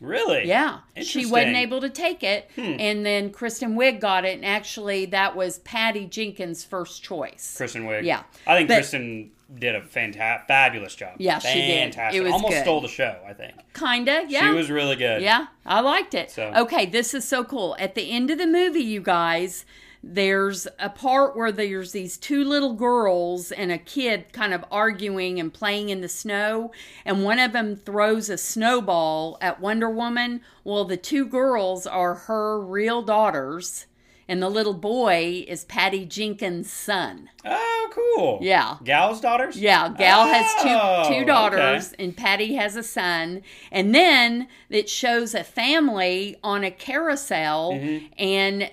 Really? 0.00 0.46
Yeah, 0.48 0.78
she 1.02 1.24
wasn't 1.26 1.50
Hmm. 1.50 1.56
able 1.56 1.80
to 1.80 1.88
take 1.88 2.22
it, 2.22 2.50
and 2.56 3.06
then 3.06 3.30
Kristen 3.30 3.76
Wiig 3.76 4.00
got 4.00 4.24
it, 4.24 4.34
and 4.36 4.44
actually 4.44 5.06
that 5.06 5.36
was 5.36 5.58
Patty 5.60 6.04
Jenkins' 6.06 6.64
first 6.64 7.02
choice. 7.02 7.54
Kristen 7.56 7.84
Wiig. 7.86 8.04
Yeah. 8.04 8.22
I 8.46 8.56
think 8.56 8.68
But- 8.68 8.76
Kristen 8.76 9.30
did 9.58 9.74
a 9.76 9.82
fantastic, 9.82 10.48
fabulous 10.48 10.94
job. 10.96 11.12
Yeah, 11.18 11.38
she 11.38 11.60
did. 11.60 11.94
Fantastic. 11.94 12.18
It 12.20 12.24
was 12.24 12.32
Almost 12.32 12.54
good. 12.54 12.62
stole 12.62 12.80
the 12.80 12.88
show. 12.88 13.16
I 13.28 13.32
think 13.34 13.52
Kinda, 13.78 14.24
yeah. 14.28 14.48
she 14.48 14.54
was 14.54 14.70
really 14.70 14.96
good. 14.96 15.22
Yeah, 15.22 15.46
I 15.64 15.80
liked 15.80 16.14
it. 16.14 16.30
So- 16.30 16.52
Okay, 16.56 16.86
this 16.86 17.14
is 17.14 17.26
so 17.26 17.44
cool. 17.44 17.76
At 17.78 17.94
the 17.94 18.10
end 18.10 18.30
of 18.30 18.38
the 18.38 18.46
movie, 18.46 18.80
you 18.82 19.00
guys, 19.00 19.64
there's 20.06 20.66
a 20.78 20.90
part 20.90 21.36
where 21.36 21.50
there's 21.52 21.92
these 21.92 22.16
two 22.16 22.44
little 22.44 22.74
girls 22.74 23.50
and 23.50 23.72
a 23.72 23.78
kid 23.78 24.32
kind 24.32 24.52
of 24.52 24.64
arguing 24.70 25.40
and 25.40 25.52
playing 25.52 25.88
in 25.88 26.00
the 26.00 26.08
snow, 26.08 26.72
and 27.04 27.24
one 27.24 27.38
of 27.38 27.52
them 27.52 27.76
throws 27.76 28.28
a 28.28 28.36
snowball 28.38 29.38
at 29.40 29.60
Wonder 29.60 29.88
Woman. 29.90 30.40
Well, 30.62 30.84
the 30.84 30.96
two 30.96 31.26
girls 31.26 31.86
are 31.86 32.14
her 32.14 32.60
real 32.60 33.02
daughters, 33.02 33.86
and 34.28 34.42
the 34.42 34.48
little 34.48 34.74
boy 34.74 35.44
is 35.48 35.64
Patty 35.64 36.04
Jenkins' 36.06 36.72
son. 36.72 37.28
Oh, 37.44 37.90
cool. 37.92 38.38
Yeah. 38.40 38.76
Gal's 38.84 39.20
daughters. 39.20 39.56
Yeah, 39.56 39.90
Gal 39.96 40.26
has 40.26 41.08
two 41.08 41.24
daughters, 41.24 41.92
okay. 41.92 42.04
and 42.04 42.16
Patty 42.16 42.54
has 42.54 42.74
a 42.76 42.82
son. 42.82 43.42
And 43.70 43.94
then 43.94 44.48
it 44.70 44.88
shows 44.88 45.34
a 45.34 45.44
family 45.44 46.36
on 46.42 46.64
a 46.64 46.70
carousel, 46.70 47.72
Mm-hmm. 47.72 48.06
and 48.18 48.70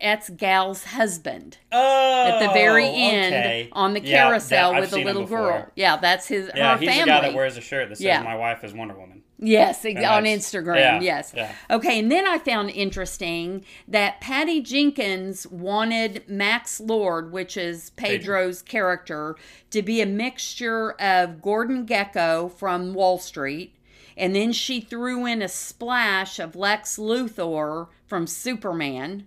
that's 0.00 0.30
Gal's 0.30 0.84
husband 0.84 1.58
Oh, 1.72 2.26
at 2.28 2.46
the 2.46 2.52
very 2.52 2.84
oh, 2.86 2.92
end 2.94 3.34
okay. 3.34 3.68
on 3.72 3.94
the 3.94 4.00
Yeah, 4.00 4.24
carousel 4.24 4.72
I've 4.72 4.80
with 4.82 4.90
the 4.90 5.04
little 5.04 5.26
girl. 5.26 5.66
Yeah, 5.76 5.96
that's 5.96 6.26
his 6.28 6.50
Yeah, 6.54 6.72
her 6.72 6.78
he's 6.78 6.88
family. 6.88 7.04
the 7.04 7.06
guy 7.10 7.20
that 7.28 7.34
wears 7.34 7.56
a 7.56 7.60
shirt 7.60 7.88
that 7.90 7.96
says 7.96 8.04
Yeah. 8.04 8.22
"My 8.22 8.36
wife 8.36 8.64
is 8.64 8.72
Wonder 8.72 8.94
Woman." 8.94 9.22
Yes, 9.42 9.86
And 9.86 9.96
on 10.04 10.24
Instagram. 10.24 10.76
yeah, 10.76 11.00
yes. 11.00 11.32
yeah. 11.34 11.52
Okay, 11.70 11.98
and 11.98 12.12
then 12.12 12.26
I 12.26 12.36
found 12.38 12.68
interesting 12.70 13.64
that 13.88 14.20
Patty 14.20 14.60
Jenkins 14.60 15.46
wanted 15.46 16.24
Max 16.28 16.78
Lord, 16.78 17.32
which 17.32 17.56
is 17.56 17.88
Pedro's 17.96 18.60
character, 18.60 19.36
to 19.70 19.80
be 19.80 20.02
a 20.02 20.06
mixture 20.06 20.90
of 21.00 21.40
Gordon 21.40 21.86
Gekko 21.86 22.52
from 22.52 22.92
Wall 22.92 23.16
Street, 23.16 23.74
and 24.14 24.34
then 24.36 24.52
she 24.52 24.78
threw 24.78 25.24
in 25.24 25.40
a 25.40 25.48
splash 25.48 26.38
of 26.38 26.54
Lex 26.54 26.98
Luthor 26.98 27.88
from 28.06 28.26
Superman. 28.26 29.26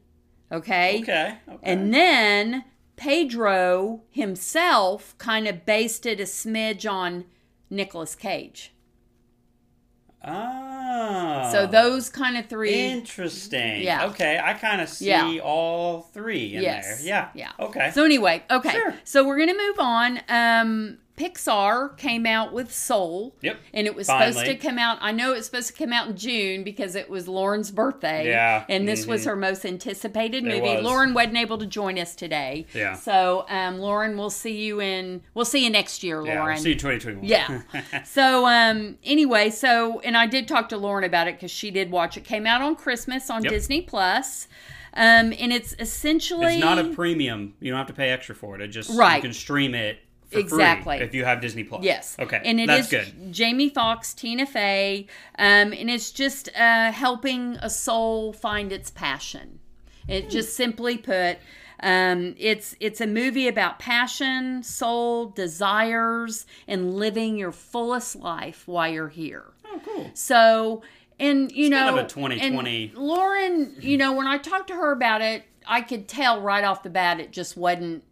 Okay? 0.54 1.02
Okay. 1.02 1.38
okay. 1.50 1.58
And 1.64 1.94
then 1.94 2.64
Pedro 2.96 4.02
himself 4.12 5.18
kind 5.18 5.48
of 5.48 5.66
based 5.66 6.06
it 6.06 6.20
a 6.20 6.24
smidge 6.24 6.90
on 6.90 7.26
Nicolas 7.70 8.16
Cage. 8.16 8.72
Ah. 10.24 11.50
So 11.52 11.66
those 11.68 12.10
kind 12.10 12.38
of 12.38 12.46
three. 12.46 12.74
Interesting. 12.74 13.82
Yeah. 13.82 14.06
Okay, 14.06 14.40
I 14.42 14.54
kind 14.54 14.80
of 14.80 14.88
see 14.88 15.08
Yeah. 15.08 15.40
all 15.44 16.02
three 16.14 16.56
in 16.56 16.62
Yes. 16.64 17.00
there. 17.00 17.08
Yeah. 17.08 17.30
Yeah. 17.34 17.52
Okay. 17.66 17.92
So 17.92 18.06
anyway, 18.06 18.44
okay. 18.50 18.72
Sure. 18.72 18.96
So 19.04 19.26
we're 19.26 19.38
gonna 19.38 19.58
move 19.58 19.80
on. 19.80 20.22
Um, 20.30 20.98
Pixar 21.18 21.96
came 21.98 22.26
out 22.26 22.54
with 22.54 22.74
Soul. 22.74 23.36
Yep. 23.42 23.58
And 23.74 23.86
it 23.86 23.96
was 23.96 24.08
supposed 24.08 24.40
to 24.46 24.56
come 24.56 24.80
out. 24.80 24.98
I 25.00 25.12
know 25.12 25.32
it 25.34 25.38
was 25.38 25.46
supposed 25.46 25.68
to 25.68 25.74
come 25.74 25.94
out 25.94 26.08
in 26.08 26.18
June 26.18 26.64
because 26.64 26.96
it 26.96 27.10
was 27.10 27.28
Lauren's 27.28 27.70
birthday. 27.70 28.28
Yeah. 28.30 28.66
And 28.68 28.88
this 28.88 29.06
was 29.06 29.22
Mhm. 29.22 29.26
her 29.26 29.36
most 29.36 29.66
anticipated 29.66 30.44
movie. 30.44 30.62
was. 30.62 30.84
Lauren 30.84 31.14
wasn't 31.14 31.38
able 31.38 31.58
to 31.60 31.66
join 31.68 32.00
us 32.00 32.16
today. 32.16 32.66
Yeah. 32.74 32.94
So, 32.96 33.46
um, 33.50 33.78
Lauren, 33.80 34.18
we'll 34.18 34.30
see 34.32 34.56
you 34.64 34.82
in. 34.82 35.22
We'll 35.36 35.46
see 35.46 35.64
you 35.64 35.70
next 35.70 36.04
year, 36.04 36.26
yeah. 36.26 36.40
Lauren. 36.40 36.56
We'll 36.56 36.64
see 36.64 36.70
you 36.70 36.76
2021. 36.76 37.24
Yeah. 37.26 37.62
so 38.04 38.48
um 38.48 38.98
anyway, 39.04 39.50
so 39.52 40.00
and 40.00 40.18
I 40.18 40.26
did 40.26 40.48
talk 40.48 40.70
to 40.70 40.78
Lauren 40.78 41.04
about 41.04 41.28
it 41.28 41.36
because 41.36 41.52
she 41.52 41.70
did 41.72 41.92
watch 41.92 42.18
it. 42.18 42.24
Came 42.24 42.48
out 42.48 42.62
on 42.62 42.76
Christmas 42.76 43.30
on 43.30 43.44
Yep. 43.44 43.52
Disney 43.54 43.82
Plus. 43.82 44.48
Um 44.96 45.34
and 45.40 45.52
it's 45.54 45.76
essentially 45.80 46.56
it's 46.56 46.64
not 46.64 46.80
a 46.80 46.86
premium. 46.86 47.54
You 47.60 47.72
don't 47.72 47.78
have 47.78 47.88
to 47.88 47.94
pay 47.94 48.10
extra 48.10 48.36
for 48.36 48.56
it. 48.56 48.62
It 48.62 48.68
just 48.70 48.90
Right. 48.98 49.18
you 49.18 49.22
can 49.22 49.34
stream 49.34 49.74
it 49.76 50.00
Exactly. 50.40 50.98
if 50.98 51.14
you 51.14 51.26
have 51.26 51.42
Disney 51.42 51.64
Plus. 51.64 51.84
Yes. 51.84 52.16
Okay. 52.20 52.42
And 52.44 52.60
it 52.60 52.68
That's 52.68 52.92
is 52.92 53.06
good. 53.08 53.34
Jamie 53.34 53.70
Foxx, 53.70 54.14
Tina 54.14 54.46
Fey, 54.46 55.08
um, 55.38 55.74
and 55.74 55.90
it's 55.90 56.12
just 56.12 56.50
uh, 56.56 56.92
helping 56.92 57.56
a 57.62 57.70
soul 57.70 58.34
find 58.34 58.72
its 58.72 58.90
passion. 58.90 59.60
It 60.08 60.30
just 60.30 60.56
simply 60.56 60.98
put, 60.98 61.38
um, 61.82 62.36
it's 62.38 62.76
it's 62.82 63.00
a 63.00 63.08
movie 63.08 63.48
about 63.48 63.80
passion, 63.80 64.64
soul, 64.64 65.28
desires, 65.28 66.46
and 66.68 66.96
living 66.96 67.38
your 67.38 67.52
fullest 67.54 68.18
life 68.18 68.68
while 68.68 68.92
you're 68.92 69.08
here. 69.08 69.46
Oh, 69.66 69.82
cool. 69.86 70.12
So, 70.14 70.82
and 71.20 71.52
you 71.52 71.66
It's 71.66 71.72
know, 71.72 71.86
kind 71.86 72.00
of 72.00 72.06
a 72.06 72.10
2020 72.10 72.86
and 72.90 72.98
Lauren, 72.98 73.76
you 73.80 73.98
know, 73.98 74.14
when 74.14 74.28
I 74.28 74.38
talked 74.38 74.68
to 74.68 74.74
her 74.74 74.92
about 74.92 75.22
it, 75.22 75.44
I 75.66 75.82
could 75.82 76.08
tell 76.08 76.42
right 76.42 76.64
off 76.64 76.84
the 76.84 76.90
bat 76.90 77.20
it 77.20 77.32
just 77.32 77.56
wasn't, 77.56 78.04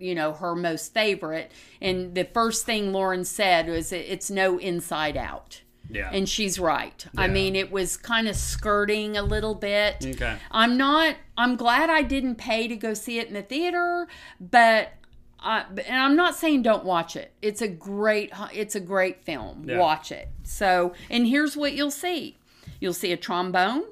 you 0.00 0.14
know, 0.14 0.32
her 0.32 0.54
most 0.54 0.92
favorite. 0.92 1.52
And 1.80 2.14
the 2.14 2.24
first 2.24 2.66
thing 2.66 2.92
Lauren 2.92 3.24
said 3.24 3.68
was, 3.68 3.92
"It's 3.92 4.30
no 4.30 4.58
Inside 4.58 5.16
Out." 5.16 5.62
Yeah. 5.88 6.10
And 6.12 6.28
she's 6.28 6.58
right. 6.58 7.04
I 7.16 7.26
mean, 7.26 7.56
it 7.56 7.72
was 7.72 7.96
kind 7.96 8.28
of 8.28 8.36
skirting 8.36 9.16
a 9.16 9.22
little 9.22 9.54
bit. 9.54 9.96
okay. 10.04 10.36
I'm 10.50 10.76
not. 10.76 11.16
I'm 11.36 11.56
glad 11.56 11.90
I 11.90 12.02
didn't 12.02 12.36
pay 12.36 12.68
to 12.68 12.76
go 12.76 12.94
see 12.94 13.18
it 13.18 13.28
in 13.28 13.34
the 13.34 13.42
theater, 13.42 14.08
but. 14.40 14.92
I, 15.42 15.64
and 15.86 15.96
I'm 15.96 16.16
not 16.16 16.36
saying 16.36 16.60
don't 16.60 16.84
watch 16.84 17.16
it. 17.16 17.32
It's 17.40 17.62
a 17.62 17.68
great. 17.68 18.30
It's 18.52 18.74
a 18.74 18.80
great 18.80 19.24
film. 19.24 19.64
Yeah. 19.66 19.78
Watch 19.78 20.12
it. 20.12 20.28
So, 20.42 20.92
and 21.08 21.26
here's 21.26 21.56
what 21.56 21.72
you'll 21.72 21.90
see. 21.90 22.36
You'll 22.78 22.92
see 22.92 23.10
a 23.10 23.16
trombone, 23.16 23.84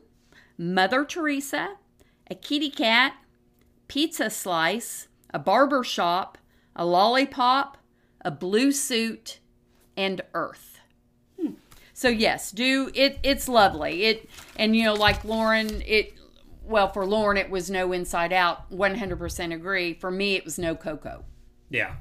Mother 0.59 1.07
Teresa, 1.07 1.77
a 2.31 2.35
kitty 2.35 2.71
cat, 2.71 3.15
pizza 3.87 4.29
slice, 4.31 5.08
a 5.31 5.39
barber 5.39 5.85
shop, 5.85 6.39
a 6.77 6.85
lollipop, 6.85 7.77
a 8.25 8.31
blue 8.31 8.73
suit, 8.73 9.39
and 9.97 10.21
Earth. 10.35 10.81
Hmm. 11.41 11.53
So 11.93 12.09
yes, 12.09 12.53
do 12.53 12.91
it. 12.95 13.19
It's 13.23 13.49
lovely. 13.49 14.05
It 14.05 14.29
and 14.57 14.77
you 14.77 14.85
know, 14.85 14.95
like 14.95 15.25
Lauren, 15.25 15.83
it. 15.87 16.15
Well, 16.63 16.93
for 16.93 17.07
Lauren, 17.07 17.39
it 17.39 17.49
was 17.49 17.71
no 17.71 17.93
Inside 17.93 18.33
Out. 18.33 18.71
One 18.71 18.95
hundred 18.97 19.19
percent 19.19 19.53
agree. 19.53 19.95
For 19.95 20.11
me, 20.11 20.35
it 20.35 20.45
was 20.45 20.59
no 20.59 20.75
Coco. 20.75 21.25
Yeah. 21.71 21.95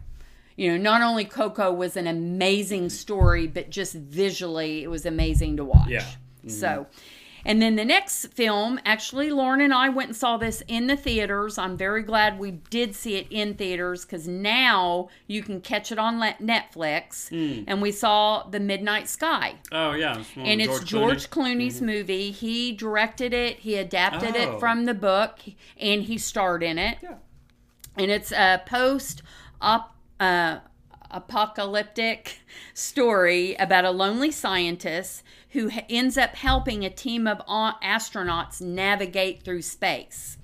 You 0.57 0.71
know, 0.71 0.77
not 0.77 1.01
only 1.01 1.23
Coco 1.23 1.71
was 1.71 1.95
an 1.95 2.07
amazing 2.07 2.89
story, 2.89 3.45
but 3.45 3.69
just 3.69 3.93
visually, 3.93 4.83
it 4.83 4.87
was 4.87 5.05
amazing 5.05 5.57
to 5.57 5.63
watch. 5.63 5.89
Yeah. 5.89 6.05
So, 6.47 6.67
mm-hmm. 6.67 6.97
And 7.47 7.59
then 7.61 7.75
the 7.77 7.85
next 7.85 8.27
film, 8.27 8.79
actually, 8.85 9.31
Lauren 9.31 9.61
and 9.61 9.73
I 9.73 9.89
went 9.89 10.09
and 10.09 10.15
saw 10.15 10.37
this 10.37 10.61
in 10.67 10.85
the 10.85 10.95
theaters. 10.95 11.57
I'm 11.57 11.77
very 11.77 12.03
glad 12.03 12.37
we 12.37 12.51
did 12.51 12.93
see 12.93 13.15
it 13.15 13.25
in 13.31 13.55
theaters 13.55 14.05
because 14.05 14.27
now 14.27 15.07
you 15.25 15.41
can 15.41 15.61
catch 15.61 15.91
it 15.91 15.97
on 15.97 16.19
Netflix. 16.19 17.31
And 17.67 17.81
we 17.81 17.91
saw 17.91 18.43
The 18.43 18.59
Midnight 18.59 19.07
Sky. 19.07 19.55
Oh 19.71 19.93
yeah. 19.93 20.19
It's 20.19 20.29
And 20.35 20.61
it's 20.61 20.83
George 20.83 21.29
Clooney's 21.29 21.81
movie. 21.81 22.31
He 22.31 22.73
directed 22.73 23.33
it, 23.33 23.59
he 23.59 23.75
adapted 23.77 24.35
Oh. 24.35 24.39
it 24.55 24.59
from 24.59 24.85
the 24.85 24.93
book, 24.93 25.39
and 25.79 26.03
he 26.03 26.17
starred 26.17 26.61
in 26.63 26.77
it 26.77 26.97
Yeah. 27.01 27.15
and 27.97 28.11
it's 28.11 28.31
a 28.31 28.61
post 28.65 29.23
op, 29.61 29.95
uh, 30.19 30.57
apocalyptic 31.11 32.39
story 32.73 33.55
about 33.55 33.85
a 33.85 33.91
lonely 33.91 34.31
scientist 34.31 35.23
who 35.51 35.71
ends 35.89 36.17
up 36.17 36.35
helping 36.35 36.83
a 36.83 36.89
team 36.89 37.27
of 37.27 37.41
astronauts 37.47 38.61
navigate 38.61 39.43
through 39.43 39.61
space. 39.61 40.37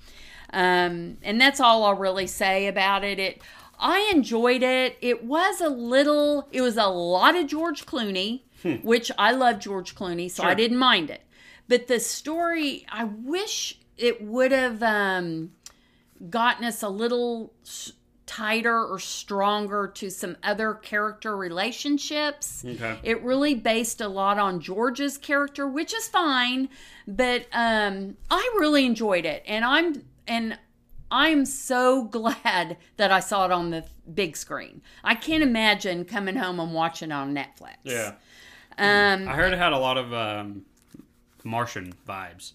Um, 0.52 1.18
and 1.22 1.40
that's 1.40 1.60
all 1.60 1.84
I'll 1.84 1.94
really 1.94 2.26
say 2.26 2.66
about 2.66 3.04
it. 3.04 3.18
It 3.18 3.42
I 3.78 4.10
enjoyed 4.14 4.62
it. 4.62 4.96
It 5.00 5.24
was 5.24 5.60
a 5.60 5.68
little, 5.68 6.48
it 6.52 6.60
was 6.60 6.76
a 6.76 6.86
lot 6.86 7.36
of 7.36 7.46
George 7.46 7.86
Clooney, 7.86 8.42
which 8.82 9.10
I 9.18 9.32
love 9.32 9.58
George 9.58 9.94
Clooney, 9.94 10.30
so 10.30 10.42
I 10.44 10.54
didn't 10.54 10.78
mind 10.78 11.10
it. 11.10 11.22
But 11.68 11.86
the 11.88 12.00
story, 12.00 12.86
I 12.90 13.04
wish 13.04 13.78
it 13.96 14.22
would 14.22 14.52
have 14.52 14.82
um, 14.82 15.52
gotten 16.30 16.64
us 16.64 16.82
a 16.82 16.88
little 16.88 17.52
tighter 18.26 18.84
or 18.84 18.98
stronger 18.98 19.86
to 19.94 20.10
some 20.10 20.36
other 20.42 20.74
character 20.74 21.36
relationships. 21.36 22.64
Okay. 22.66 22.98
It 23.02 23.22
really 23.22 23.54
based 23.54 24.00
a 24.00 24.08
lot 24.08 24.38
on 24.38 24.60
George's 24.60 25.18
character, 25.18 25.68
which 25.68 25.92
is 25.92 26.08
fine, 26.08 26.68
but 27.06 27.46
um, 27.52 28.16
I 28.30 28.50
really 28.58 28.86
enjoyed 28.86 29.24
it, 29.24 29.42
and 29.46 29.64
I'm 29.64 30.04
and 30.26 30.58
I'm 31.10 31.44
so 31.44 32.04
glad 32.10 32.76
that 32.96 33.12
I 33.12 33.20
saw 33.20 33.44
it 33.44 33.52
on 33.52 33.70
the 33.70 33.84
big 34.12 34.36
screen. 34.36 34.82
I 35.02 35.14
can't 35.14 35.42
imagine 35.42 36.04
coming 36.04 36.36
home 36.36 36.60
and 36.60 36.72
watching 36.72 37.10
it 37.10 37.14
on 37.14 37.34
Netflix. 37.34 37.76
Yeah. 37.84 38.14
Um, 38.76 39.28
I 39.28 39.34
heard 39.34 39.52
it 39.52 39.58
had 39.58 39.72
a 39.72 39.78
lot 39.78 39.96
of 39.96 40.12
um, 40.12 40.64
Martian 41.44 41.94
vibes 42.08 42.54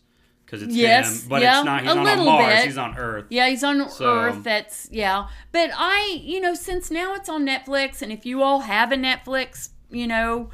because 0.49 0.63
it's 0.63 0.73
Yes, 0.75 1.23
him, 1.23 1.29
but 1.29 1.41
yeah, 1.43 1.59
it's 1.59 1.65
not. 1.65 1.81
He's 1.83 1.91
a 1.91 1.95
not 1.95 2.07
on 2.07 2.17
little 2.17 2.25
Mars. 2.25 2.55
bit. 2.55 2.65
He's 2.65 2.77
on 2.77 2.97
Earth. 2.97 3.25
Yeah, 3.29 3.47
he's 3.49 3.63
on 3.63 3.89
So- 3.89 4.05
Earth. 4.15 4.43
That's 4.43 4.87
yeah. 4.91 5.27
But 5.51 5.69
I, 5.75 6.19
you 6.23 6.39
know, 6.41 6.53
since 6.55 6.89
now 6.89 7.13
it's 7.13 7.29
on 7.29 7.45
Netflix, 7.45 8.01
and 8.01 8.11
if 8.11 8.25
you 8.25 8.41
all 8.41 8.61
have 8.61 8.91
a 8.91 8.95
Netflix, 8.95 9.69
you 9.91 10.07
know, 10.07 10.49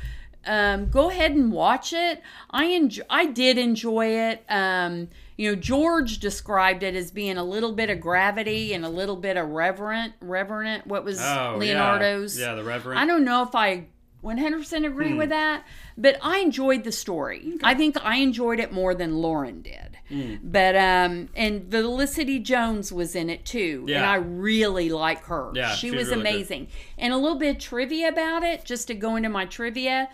um, 0.45 0.89
go 0.89 1.09
ahead 1.09 1.31
and 1.31 1.51
watch 1.51 1.93
it. 1.93 2.21
I 2.51 2.65
enjoy. 2.65 3.03
I 3.09 3.25
did 3.27 3.57
enjoy 3.57 4.07
it. 4.07 4.43
Um, 4.49 5.07
you 5.37 5.49
know, 5.49 5.55
George 5.59 6.19
described 6.19 6.83
it 6.83 6.95
as 6.95 7.11
being 7.11 7.37
a 7.37 7.43
little 7.43 7.71
bit 7.73 7.89
of 7.89 7.99
gravity 7.99 8.73
and 8.73 8.85
a 8.85 8.89
little 8.89 9.15
bit 9.17 9.37
of 9.37 9.49
reverent. 9.49 10.13
Reverent. 10.21 10.87
What 10.87 11.03
was 11.03 11.19
Oh, 11.21 11.55
Leonardo's? 11.57 12.37
Yeah, 12.39 12.49
yeah 12.49 12.55
the 12.55 12.63
reverent. 12.63 12.99
I 13.01 13.05
don't 13.05 13.23
know 13.25 13.43
if 13.43 13.53
I 13.55 13.87
100% 14.23 14.85
agree 14.87 15.11
Hmm. 15.11 15.17
with 15.17 15.29
that, 15.29 15.63
but 15.97 16.17
I 16.21 16.39
enjoyed 16.39 16.83
the 16.83 16.91
story. 16.91 17.53
I 17.63 17.73
think 17.75 17.95
I 18.03 18.15
enjoyed 18.17 18.59
it 18.59 18.71
more 18.71 18.95
than 18.95 19.17
Lauren 19.17 19.61
did. 19.61 19.84
Hmm. 20.09 20.35
But 20.43 20.75
um 20.75 21.29
and 21.35 21.69
Felicity 21.71 22.39
Jones 22.39 22.91
was 22.91 23.15
in 23.15 23.29
it 23.29 23.45
too, 23.45 23.85
and 23.89 24.05
I 24.05 24.15
really 24.15 24.89
like 24.89 25.24
her. 25.25 25.51
Yeah, 25.55 25.74
she 25.74 25.91
was 25.91 26.09
really 26.09 26.24
good. 26.24 26.31
amazing. 26.31 26.67
And 26.97 27.13
a 27.13 27.17
little 27.17 27.38
bit 27.38 27.55
of 27.55 27.62
trivia 27.62 28.09
about 28.09 28.43
it, 28.43 28.65
just 28.65 28.88
to 28.88 28.93
go 28.93 29.15
into 29.15 29.29
my 29.29 29.45
trivia. 29.45 30.09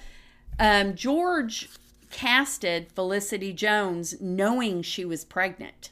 Um, 0.60 0.96
George 0.96 1.70
casted 2.12 2.92
Felicity 2.92 3.54
Jones 3.54 4.16
knowing 4.22 4.82
she 4.82 5.06
was 5.06 5.26
pregnant. 5.26 5.90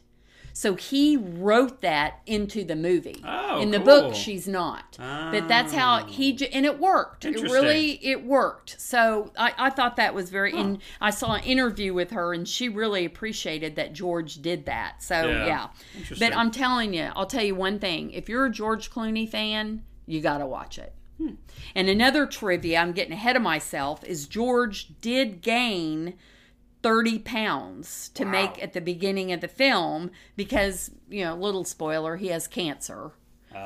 So 0.60 0.76
he 0.76 1.16
wrote 1.16 1.80
that 1.80 2.20
into 2.26 2.66
the 2.66 2.76
movie. 2.76 3.22
Oh, 3.24 3.62
in 3.62 3.72
the 3.72 3.78
cool. 3.78 3.86
book, 3.86 4.14
she's 4.14 4.46
not. 4.46 4.98
But 4.98 5.48
that's 5.48 5.74
how 5.74 6.06
he 6.06 6.34
j- 6.34 6.50
and 6.50 6.66
it 6.66 6.78
worked. 6.82 7.24
It 7.24 7.42
really 7.44 7.92
it 8.06 8.26
worked. 8.26 8.76
So 8.78 9.32
I, 9.38 9.54
I 9.58 9.70
thought 9.70 9.96
that 9.96 10.14
was 10.14 10.30
very. 10.30 10.52
And 10.52 10.80
I 11.00 11.12
saw 11.12 11.36
an 11.36 11.46
interview 11.46 11.94
with 11.94 12.12
her, 12.12 12.34
and 12.34 12.46
she 12.46 12.68
really 12.68 13.06
appreciated 13.06 13.78
that 13.78 13.94
George 13.94 14.42
did 14.42 14.66
that. 14.66 15.02
So 15.02 15.30
Yeah. 15.30 15.46
yeah. 15.46 15.68
But 16.20 16.36
I'm 16.36 16.52
telling 16.52 16.94
you, 16.94 17.10
I'll 17.16 17.26
tell 17.26 17.46
you 17.46 17.56
one 17.56 17.80
thing: 17.80 18.12
if 18.12 18.28
you're 18.28 18.48
a 18.48 18.52
George 18.52 18.92
Clooney 18.92 19.30
fan, 19.30 19.84
you 20.08 20.20
got 20.20 20.40
to 20.40 20.46
watch 20.46 20.78
it. 20.78 20.94
Hmm. 21.18 21.36
And 21.74 21.88
another 21.88 22.26
trivia, 22.26 22.80
I'm 22.80 22.92
getting 22.92 23.14
ahead 23.14 23.38
of 23.38 23.42
myself, 23.42 24.04
is 24.04 24.28
George 24.28 24.90
did 25.00 25.42
gain 25.42 26.16
30 26.82 27.20
pounds 27.20 28.10
to 28.16 28.24
Wow. 28.24 28.32
make 28.32 28.64
at 28.64 28.74
the 28.74 28.82
beginning 28.82 29.32
of 29.32 29.42
the 29.42 29.48
film 29.48 30.12
because, 30.36 30.92
you 31.10 31.24
know, 31.24 31.36
little 31.36 31.64
spoiler, 31.66 32.18
he 32.18 32.28
has 32.28 32.48
cancer. 32.48 33.12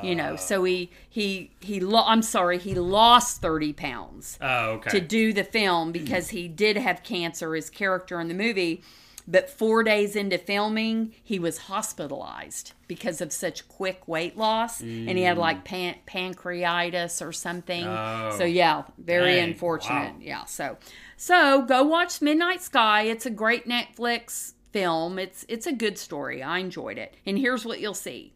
You 0.02 0.14
know, 0.14 0.30
oh. 0.32 0.36
so 0.36 0.64
he 0.64 0.90
he 1.10 1.50
he 1.60 1.78
lo- 1.78 2.04
I'm 2.06 2.22
sorry, 2.22 2.58
he 2.58 2.74
lost 2.74 3.42
30 3.42 3.74
pounds 3.74 4.38
Oh, 4.40 4.70
okay. 4.76 4.90
to 4.90 5.00
do 5.00 5.32
the 5.34 5.44
film 5.44 5.92
because 5.92 6.30
he 6.30 6.48
did 6.48 6.78
have 6.78 7.02
cancer 7.02 7.54
his 7.54 7.68
character 7.68 8.18
in 8.18 8.28
the 8.28 8.34
movie 8.34 8.82
But 9.26 9.48
four 9.48 9.82
days 9.82 10.16
into 10.16 10.36
filming, 10.36 11.14
he 11.22 11.38
was 11.38 11.56
hospitalized 11.56 12.72
because 12.86 13.22
of 13.22 13.32
such 13.32 13.66
quick 13.68 14.06
weight 14.06 14.36
loss, 14.36 14.80
and 14.80 15.08
he 15.08 15.22
had 15.22 15.38
like 15.38 15.60
mm. 15.60 15.64
pan- 15.64 15.96
pancreatitis 16.06 17.26
or 17.26 17.32
something. 17.32 17.86
Oh. 17.86 18.34
So 18.36 18.44
yeah, 18.44 18.82
very 18.98 19.36
Dang, 19.36 19.50
unfortunate. 19.50 20.14
wow. 20.14 20.20
Yeah. 20.20 20.44
So, 20.44 20.76
so 21.16 21.62
go 21.62 21.82
watch 21.82 22.20
Midnight 22.20 22.62
Sky. 22.62 23.02
It's 23.04 23.24
a 23.24 23.30
great 23.30 23.66
Netflix 23.66 24.52
film. 24.72 25.18
It's 25.18 25.46
it's 25.48 25.66
a 25.66 25.72
good 25.72 25.96
story. 25.96 26.42
I 26.42 26.58
enjoyed 26.58 26.98
it. 26.98 27.16
And 27.24 27.38
here's 27.38 27.64
what 27.64 27.80
you'll 27.80 27.94
see: 27.94 28.34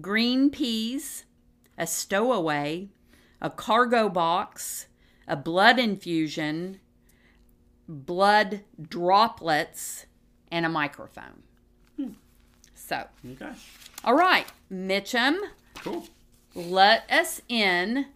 green 0.00 0.50
peas, 0.50 1.26
a 1.78 1.86
stowaway, 1.86 2.88
a 3.40 3.50
cargo 3.50 4.08
box, 4.08 4.86
a 5.28 5.36
blood 5.36 5.78
infusion, 5.78 6.80
blood 7.92 8.60
droplets, 8.88 10.06
and 10.50 10.64
a 10.66 10.68
microphone. 10.68 11.42
So, 12.74 13.04
Okay. 13.32 13.52
all 14.04 14.14
right, 14.14 14.46
Mitchum, 14.70 15.38
Cool. 15.76 16.06
let 16.54 17.10
us 17.10 17.40
in 17.48 18.06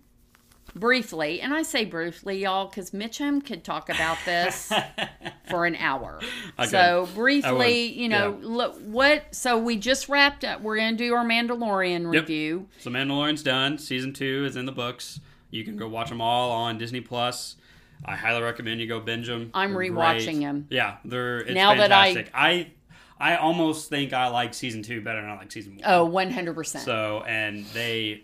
briefly, 0.75 1.41
and 1.41 1.55
I 1.55 1.63
say 1.63 1.85
briefly, 1.85 2.43
y'all, 2.43 2.67
because 2.67 2.91
Mitchum 2.91 3.45
could 3.45 3.65
talk 3.65 3.89
about 3.89 4.19
this 4.27 4.71
for 5.49 5.65
an 5.67 5.77
hour. 5.77 6.21
I 6.59 6.67
so 6.67 7.09
briefly, 7.15 7.87
you 7.93 8.09
know, 8.09 8.37
yeah. 8.41 8.47
look 8.47 8.77
what. 8.81 9.35
So 9.35 9.57
we 9.57 9.77
just 9.77 10.09
wrapped 10.09 10.45
up. 10.45 10.61
We're 10.61 10.77
gonna 10.77 10.97
do 10.97 11.15
our 11.15 11.25
Mandalorian 11.25 12.13
Yep. 12.13 12.23
review. 12.23 12.69
So 12.79 12.91
Mandalorian's 12.91 13.43
done. 13.43 13.79
Season 13.79 14.13
two 14.13 14.45
is 14.45 14.57
in 14.57 14.67
the 14.67 14.73
books. 14.73 15.21
You 15.51 15.65
can 15.65 15.77
go 15.77 15.89
watch 15.89 16.09
them 16.11 16.21
all 16.21 16.51
on 16.51 16.77
Disney 16.77 17.01
Plus. 17.01 17.57
I 18.05 18.15
highly 18.17 18.43
recommend 18.43 18.81
you 18.81 18.87
go 18.87 19.01
binge 19.01 19.27
them. 19.27 19.51
I'm 19.55 19.73
They're 19.73 19.81
rewatching 19.91 20.41
them. 20.41 20.67
Yeah, 20.71 20.97
they're 21.05 21.39
it's 21.41 21.55
Now 21.55 21.75
that 21.75 21.93
I- 21.93 22.15
fantastic. 22.15 22.33
I 22.35 22.71
I 23.19 23.37
almost 23.37 23.89
think 23.89 24.13
I 24.13 24.29
like 24.29 24.53
season 24.55 24.83
two 24.83 25.01
better 25.01 25.21
than 25.23 25.31
I 25.31 25.37
like 25.37 25.51
season 25.51 25.77
one. 25.77 25.83
Oh, 25.87 26.05
100 26.05 26.55
percent. 26.55 26.85
So 26.85 27.23
and 27.27 27.65
they 27.67 28.23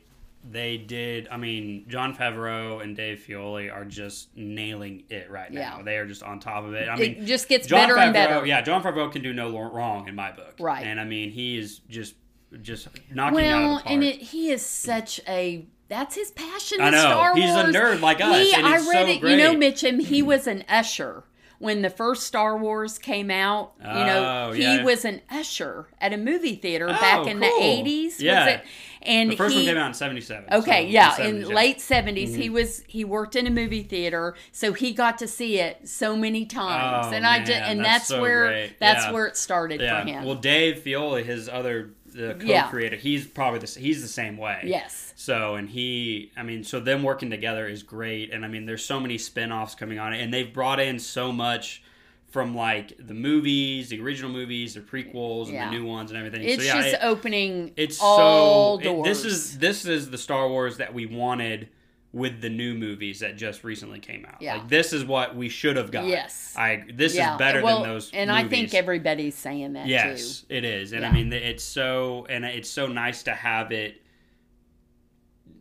they 0.50 0.76
did. 0.76 1.28
I 1.30 1.36
mean, 1.36 1.84
Jon 1.88 2.16
Favreau 2.16 2.82
and 2.82 2.96
Dave 2.96 3.24
Filoni 3.26 3.72
are 3.72 3.84
just 3.84 4.36
nailing 4.36 5.04
it 5.08 5.30
right 5.30 5.50
now. 5.52 5.76
Yeah. 5.78 5.82
They 5.84 5.96
are 5.98 6.06
just 6.06 6.24
on 6.24 6.40
top 6.40 6.64
of 6.64 6.74
it. 6.74 6.88
I 6.88 6.94
It 6.94 6.98
mean, 7.18 7.26
just 7.26 7.48
gets 7.48 7.68
Jon 7.68 7.78
better 7.80 7.94
Favreau, 7.94 8.02
and 8.06 8.12
better. 8.12 8.46
Yeah, 8.46 8.60
Jon 8.60 8.82
Favreau 8.82 9.10
can 9.12 9.22
do 9.22 9.32
no 9.32 9.56
wrong 9.70 10.08
in 10.08 10.16
my 10.16 10.32
book. 10.32 10.54
Right. 10.58 10.84
And 10.84 11.00
I 11.00 11.04
mean, 11.04 11.30
he 11.30 11.56
is 11.58 11.78
just 11.88 12.14
just 12.60 12.88
knocking 13.10 13.38
it 13.38 13.44
out 13.46 13.60
Well, 13.62 13.76
of 13.76 13.78
the 13.78 13.82
park. 13.84 13.92
and 13.94 14.04
it, 14.04 14.16
he 14.20 14.50
is 14.50 14.66
such 14.66 15.20
a 15.28 15.64
that's 15.92 16.14
his 16.14 16.30
passion. 16.30 16.80
I 16.80 16.88
know. 16.90 17.00
Star 17.00 17.34
He's 17.36 17.50
a 17.54 17.64
nerd 17.64 18.00
like 18.00 18.20
us, 18.22 18.36
He, 18.48 18.54
and 18.54 18.66
I 18.66 18.76
read 18.76 18.86
so 18.86 19.06
it. 19.08 19.22
You 19.22 19.36
know. 19.36 19.54
Mitchum. 19.54 20.00
He 20.00 20.22
was 20.22 20.46
an 20.46 20.64
usher 20.68 21.24
when 21.58 21.82
the 21.82 21.90
first 21.90 22.24
Star 22.26 22.56
Wars 22.56 22.98
came 22.98 23.30
out. 23.30 23.74
you 23.78 23.84
know, 23.86 24.48
Oh, 24.48 24.52
he 24.52 24.62
yeah. 24.62 24.82
was 24.82 25.04
an 25.04 25.20
usher 25.30 25.86
at 26.00 26.12
a 26.12 26.16
movie 26.16 26.56
theater 26.56 26.86
Oh, 26.88 26.92
back 26.92 27.26
in 27.26 27.40
the 27.40 27.46
eighties. 27.60 28.20
Yeah. 28.22 28.44
Was 28.46 28.54
it? 28.54 28.64
And 29.04 29.32
the 29.32 29.36
first 29.36 29.52
he, 29.54 29.60
one 29.60 29.66
came 29.66 29.76
out 29.76 29.88
in 29.88 29.94
'77. 29.94 30.44
Okay, 30.52 30.84
so 30.86 30.88
yeah, 30.90 31.10
70s, 31.10 31.18
in 31.28 31.36
yeah. 31.36 31.42
Mm-hmm. 31.42 31.52
late 31.54 31.78
70s 31.78 32.36
he 32.36 32.48
was 32.48 32.84
he 32.86 33.04
worked 33.04 33.34
in 33.36 33.46
a 33.46 33.50
movie 33.50 33.82
theater, 33.82 34.34
so 34.52 34.72
he 34.72 34.92
got 34.92 35.18
to 35.18 35.28
see 35.28 35.58
it 35.58 35.88
so 35.88 36.16
many 36.16 36.46
times. 36.46 37.08
Oh, 37.08 37.12
and 37.14 37.26
I 37.26 37.40
just 37.40 37.50
and 37.50 37.80
that's 37.80 37.90
that's, 37.90 38.08
so 38.08 38.20
where 38.20 38.46
great. 38.46 38.78
that's 38.80 39.04
Yeah. 39.06 39.12
where 39.12 39.26
it 39.26 39.36
started 39.36 39.80
Yeah. 39.80 40.00
for 40.02 40.08
him. 40.08 40.24
Well, 40.24 40.36
Dave 40.36 40.78
Filoni, 40.84 41.24
his 41.24 41.48
other 41.48 41.90
the 42.12 42.34
co-creator, 42.38 42.96
he's 42.96 43.26
probably 43.26 43.58
the 43.60 43.78
he's 43.80 44.02
the 44.02 44.08
same 44.08 44.36
way. 44.36 44.60
yes. 44.64 45.12
So 45.16 45.54
and 45.54 45.68
he, 45.68 46.30
I 46.36 46.42
mean, 46.42 46.64
so 46.64 46.80
them 46.80 47.02
working 47.02 47.30
together 47.30 47.66
is 47.68 47.82
great, 47.82 48.32
and 48.32 48.44
I 48.44 48.48
mean, 48.48 48.66
there's 48.66 48.84
so 48.84 48.98
many 49.00 49.18
spin-offs 49.18 49.74
coming 49.74 49.98
on 49.98 50.12
it, 50.12 50.20
and 50.22 50.32
they've 50.32 50.52
brought 50.52 50.80
in 50.80 50.98
so 50.98 51.30
much 51.32 51.82
from 52.30 52.54
like 52.56 52.94
the 52.98 53.12
movies, 53.14 53.90
the 53.90 54.00
original 54.00 54.30
movies, 54.30 54.74
the 54.74 54.80
prequels, 54.80 55.44
and 55.46 55.54
Yeah. 55.54 55.66
the 55.70 55.76
new 55.78 55.84
ones, 55.86 56.10
and 56.10 56.18
everything. 56.18 56.42
It's 56.48 56.62
so 56.62 56.66
yeah, 56.76 56.82
just 56.82 56.94
it- 56.94 57.00
opening 57.02 57.72
it's 57.76 57.98
all 58.00 58.80
so 58.80 59.00
it- 59.00 59.04
this 59.04 59.24
is 59.24 59.58
this 59.58 59.84
is 59.84 60.10
the 60.10 60.18
Star 60.18 60.48
Wars 60.48 60.78
that 60.78 60.94
we 60.94 61.04
wanted 61.06 61.68
with 62.12 62.42
the 62.42 62.50
new 62.50 62.74
movies 62.74 63.20
that 63.20 63.36
just 63.36 63.64
recently 63.64 63.98
came 63.98 64.26
out. 64.26 64.40
Yeah. 64.40 64.56
Like 64.56 64.68
this 64.68 64.92
is 64.92 65.04
what 65.04 65.34
we 65.34 65.48
should 65.48 65.76
have 65.76 65.90
got. 65.90 66.06
Yes. 66.06 66.54
I 66.56 66.84
this 66.92 67.14
yeah. 67.14 67.32
is 67.32 67.38
better 67.38 67.62
well, 67.62 67.80
than 67.80 67.88
those. 67.88 68.10
And 68.12 68.30
I 68.30 68.46
think 68.46 68.74
everybody's 68.74 69.34
saying 69.34 69.72
that 69.74 69.86
Yes, 69.86 70.42
too. 70.42 70.54
it 70.54 70.64
is, 70.64 70.92
and 70.92 71.06
I 71.06 71.12
mean 71.12 71.32
it's 71.32 71.64
so 71.64 72.26
and 72.28 72.44
it's 72.44 72.68
so 72.68 72.86
nice 72.86 73.22
to 73.24 73.32
have 73.32 73.72
it 73.72 74.02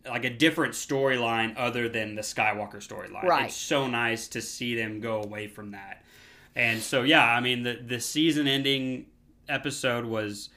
like 0.06 0.26
a 0.26 0.30
different 0.30 0.74
storyline 0.74 1.54
other 1.58 1.88
than 1.88 2.16
the 2.16 2.22
Skywalker 2.22 2.78
storyline. 2.78 3.24
Right. 3.24 3.46
It's 3.46 3.56
so 3.56 3.88
nice 3.88 4.28
to 4.30 4.42
see 4.42 4.76
them 4.76 5.00
go 5.00 5.22
away 5.22 5.48
from 5.48 5.72
that, 5.72 6.04
and 6.56 6.82
so 6.82 7.04
yeah, 7.04 7.26
I 7.26 7.40
mean 7.40 7.64
the 7.64 7.76
the 7.76 8.00
season 8.02 8.48
ending 8.48 9.06
episode 9.48 10.06
was 10.06 10.50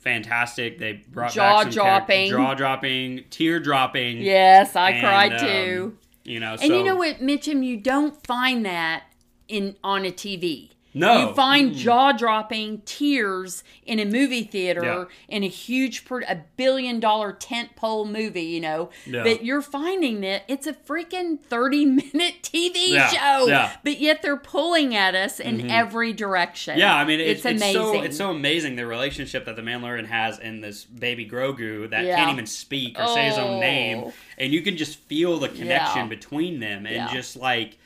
fantastic. 0.00 0.78
They 0.78 0.94
brought 1.08 1.34
back 1.34 1.62
some 1.62 1.70
Jaw-dropping. 1.72 2.30
jaw 2.30 2.54
dropping, 2.54 3.24
tear 3.30 3.60
dropping. 3.60 4.22
Yes, 4.22 4.74
I 4.76 4.90
and, 4.90 5.00
cried 5.00 5.32
um, 5.34 5.38
too. 5.38 5.98
You 6.24 6.40
know, 6.40 6.52
And 6.52 6.60
so 6.60 6.78
you 6.78 6.84
know 6.84 6.96
what, 6.96 7.20
Mitchum, 7.20 7.64
you 7.64 7.76
don't 7.76 8.24
find 8.26 8.64
that 8.66 9.04
in 9.48 9.76
on 9.82 10.04
a 10.04 10.10
TV. 10.10 10.70
No, 10.92 11.28
You 11.28 11.34
find 11.34 11.74
jaw 11.74 12.12
dropping 12.12 12.82
tears 12.84 13.62
in 13.86 13.98
a 14.00 14.04
movie 14.04 14.42
theater 14.42 14.82
Yeah. 14.84 15.04
in 15.28 15.44
a 15.44 15.48
huge, 15.48 16.04
a 16.28 16.38
billion 16.56 16.98
dollar 17.00 17.32
tent 17.32 17.76
pole 17.76 18.04
movie, 18.04 18.42
you 18.42 18.60
know, 18.60 18.90
Yeah. 19.06 19.22
that 19.22 19.44
you're 19.44 19.62
finding 19.62 20.20
that 20.22 20.42
it's 20.48 20.66
a 20.66 20.72
freaking 20.72 21.38
30 21.40 21.84
minute 21.86 22.34
TV 22.42 22.88
Yeah, 22.92 23.08
show, 23.08 23.46
yeah. 23.48 23.66
Mm-hmm. 23.68 23.80
but 23.84 24.00
yet 24.00 24.22
they're 24.22 24.36
pulling 24.36 24.94
at 24.96 25.14
us 25.14 25.38
in 25.38 25.70
every 25.70 26.12
direction. 26.12 26.78
Yeah, 26.78 26.94
I 26.94 27.04
mean, 27.04 27.20
it's, 27.20 27.44
it's, 27.44 27.62
amazing. 27.62 27.72
so 27.72 28.02
it's 28.02 28.16
so 28.16 28.30
amazing 28.30 28.76
the 28.76 28.86
relationship 28.86 29.44
that 29.44 29.56
the 29.56 29.62
Mandalorian 29.62 30.06
has 30.06 30.38
in 30.38 30.60
this 30.60 30.84
baby 30.84 31.24
Grogu 31.28 31.88
that 31.90 32.04
can't 32.04 32.32
even 32.32 32.46
speak 32.46 32.98
or 32.98 33.06
say 33.08 33.26
his 33.26 33.38
own 33.38 33.60
name, 33.60 33.98
Oh. 34.06 34.12
and 34.38 34.52
you 34.52 34.62
can 34.62 34.76
just 34.76 34.98
feel 34.98 35.38
the 35.38 35.48
connection 35.48 36.08
between 36.08 36.60
them, 36.60 36.86
and 36.86 37.10
just 37.10 37.36
like, 37.36 37.78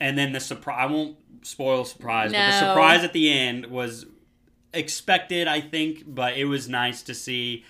and 0.00 0.16
then 0.18 0.32
the 0.32 0.40
surprise. 0.40 0.76
I 0.80 0.86
won't 0.86 1.16
spoil 1.44 1.84
surprise, 1.84 2.32
but 2.32 2.38
the 2.50 2.58
surprise 2.58 3.04
at 3.04 3.12
the 3.12 3.32
end 3.32 3.66
was 3.66 4.06
expected, 4.72 5.46
I 5.48 5.60
think, 5.60 6.02
but 6.06 6.36
it 6.36 6.46
was 6.46 6.68
nice 6.68 7.02
to 7.02 7.14
see. 7.14 7.64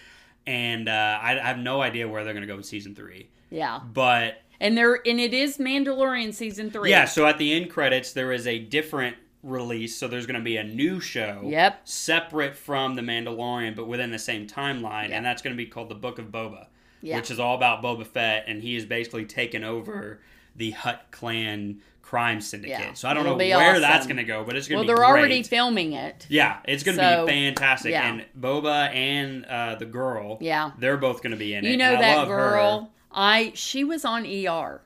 And 0.47 0.89
uh, 0.89 1.19
I, 1.23 1.39
I 1.39 1.43
have 1.47 1.59
no 1.59 1.81
idea 1.83 2.09
where 2.09 2.25
they're 2.25 2.33
going 2.35 2.43
to 2.43 2.47
go 2.47 2.57
with 2.57 2.67
season 2.67 2.95
three, 2.95 3.29
yeah. 3.51 3.81
but 3.81 4.43
And 4.61 4.77
there, 4.77 4.95
and 5.07 5.19
it 5.21 5.33
is 5.35 5.59
Mandalorian 5.59 6.35
season 6.35 6.71
three. 6.71 6.91
yeah, 6.91 7.05
so 7.07 7.27
at 7.27 7.39
the 7.39 7.53
end 7.55 7.71
credits, 7.71 8.13
there 8.13 8.33
is 8.33 8.47
a 8.47 8.59
different 8.59 9.17
release. 9.43 9.97
So 9.97 10.07
there's 10.09 10.27
going 10.27 10.39
to 10.41 10.45
be 10.45 10.57
a 10.59 10.65
new 10.65 11.01
show. 11.01 11.43
Yep. 11.45 11.81
Separate 11.89 12.57
from 12.57 12.95
The 12.95 13.03
Mandalorian, 13.03 13.75
but 13.77 13.87
within 13.89 14.11
the 14.11 14.19
same 14.19 14.47
timeline. 14.47 15.11
Yeah. 15.11 15.17
And 15.17 15.25
that's 15.27 15.43
going 15.43 15.55
to 15.55 15.63
be 15.63 15.67
called 15.67 15.89
The 15.91 15.95
Book 15.95 16.19
of 16.19 16.27
Boba, 16.27 16.67
Yeah. 17.03 17.17
which 17.17 17.31
is 17.31 17.39
all 17.41 17.55
about 17.55 17.83
Boba 17.83 18.07
Fett. 18.07 18.45
And 18.47 18.63
he 18.63 18.75
has 18.75 18.85
basically 18.87 19.25
taken 19.25 19.65
over 19.65 20.21
the 20.57 20.71
Hutt 20.73 21.07
Clan 21.11 21.81
crime 22.05 22.41
syndicate. 22.41 22.79
Yeah, 22.79 22.93
So 22.93 23.09
I 23.09 23.15
don't 23.15 23.25
know 23.25 23.35
where 23.37 23.71
awesome. 23.71 23.83
that's 23.83 24.07
going 24.07 24.19
to 24.19 24.25
go, 24.25 24.45
but 24.45 24.57
it's 24.57 24.69
going 24.69 24.77
Well, 24.79 24.85
to 24.87 24.93
be 24.93 24.95
Well 24.95 24.97
they're 24.97 25.13
great. 25.13 25.21
already 25.21 25.43
filming 25.43 25.95
it. 25.95 26.27
Yeah, 26.29 26.59
it's 26.67 26.83
going 26.83 26.99
to 26.99 27.03
So, 27.03 27.27
be 27.27 27.33
fantastic. 27.33 27.93
yeah. 27.93 28.07
And 28.07 28.25
Boba 28.39 28.95
and 28.95 29.45
uh, 29.47 29.77
the 29.77 29.87
girl, 29.87 30.39
Yeah. 30.41 30.73
they're 30.79 30.97
both 30.99 31.23
going 31.23 31.31
to 31.33 31.37
be 31.39 31.55
in 31.55 31.65
it. 31.65 31.71
You 31.71 31.77
know 31.77 31.93
that 31.97 32.17
love 32.19 32.29
her. 32.29 32.37
girl? 32.37 32.91
I 33.11 33.53
she 33.55 33.85
was 33.85 34.05
on 34.05 34.27
ER. 34.27 34.83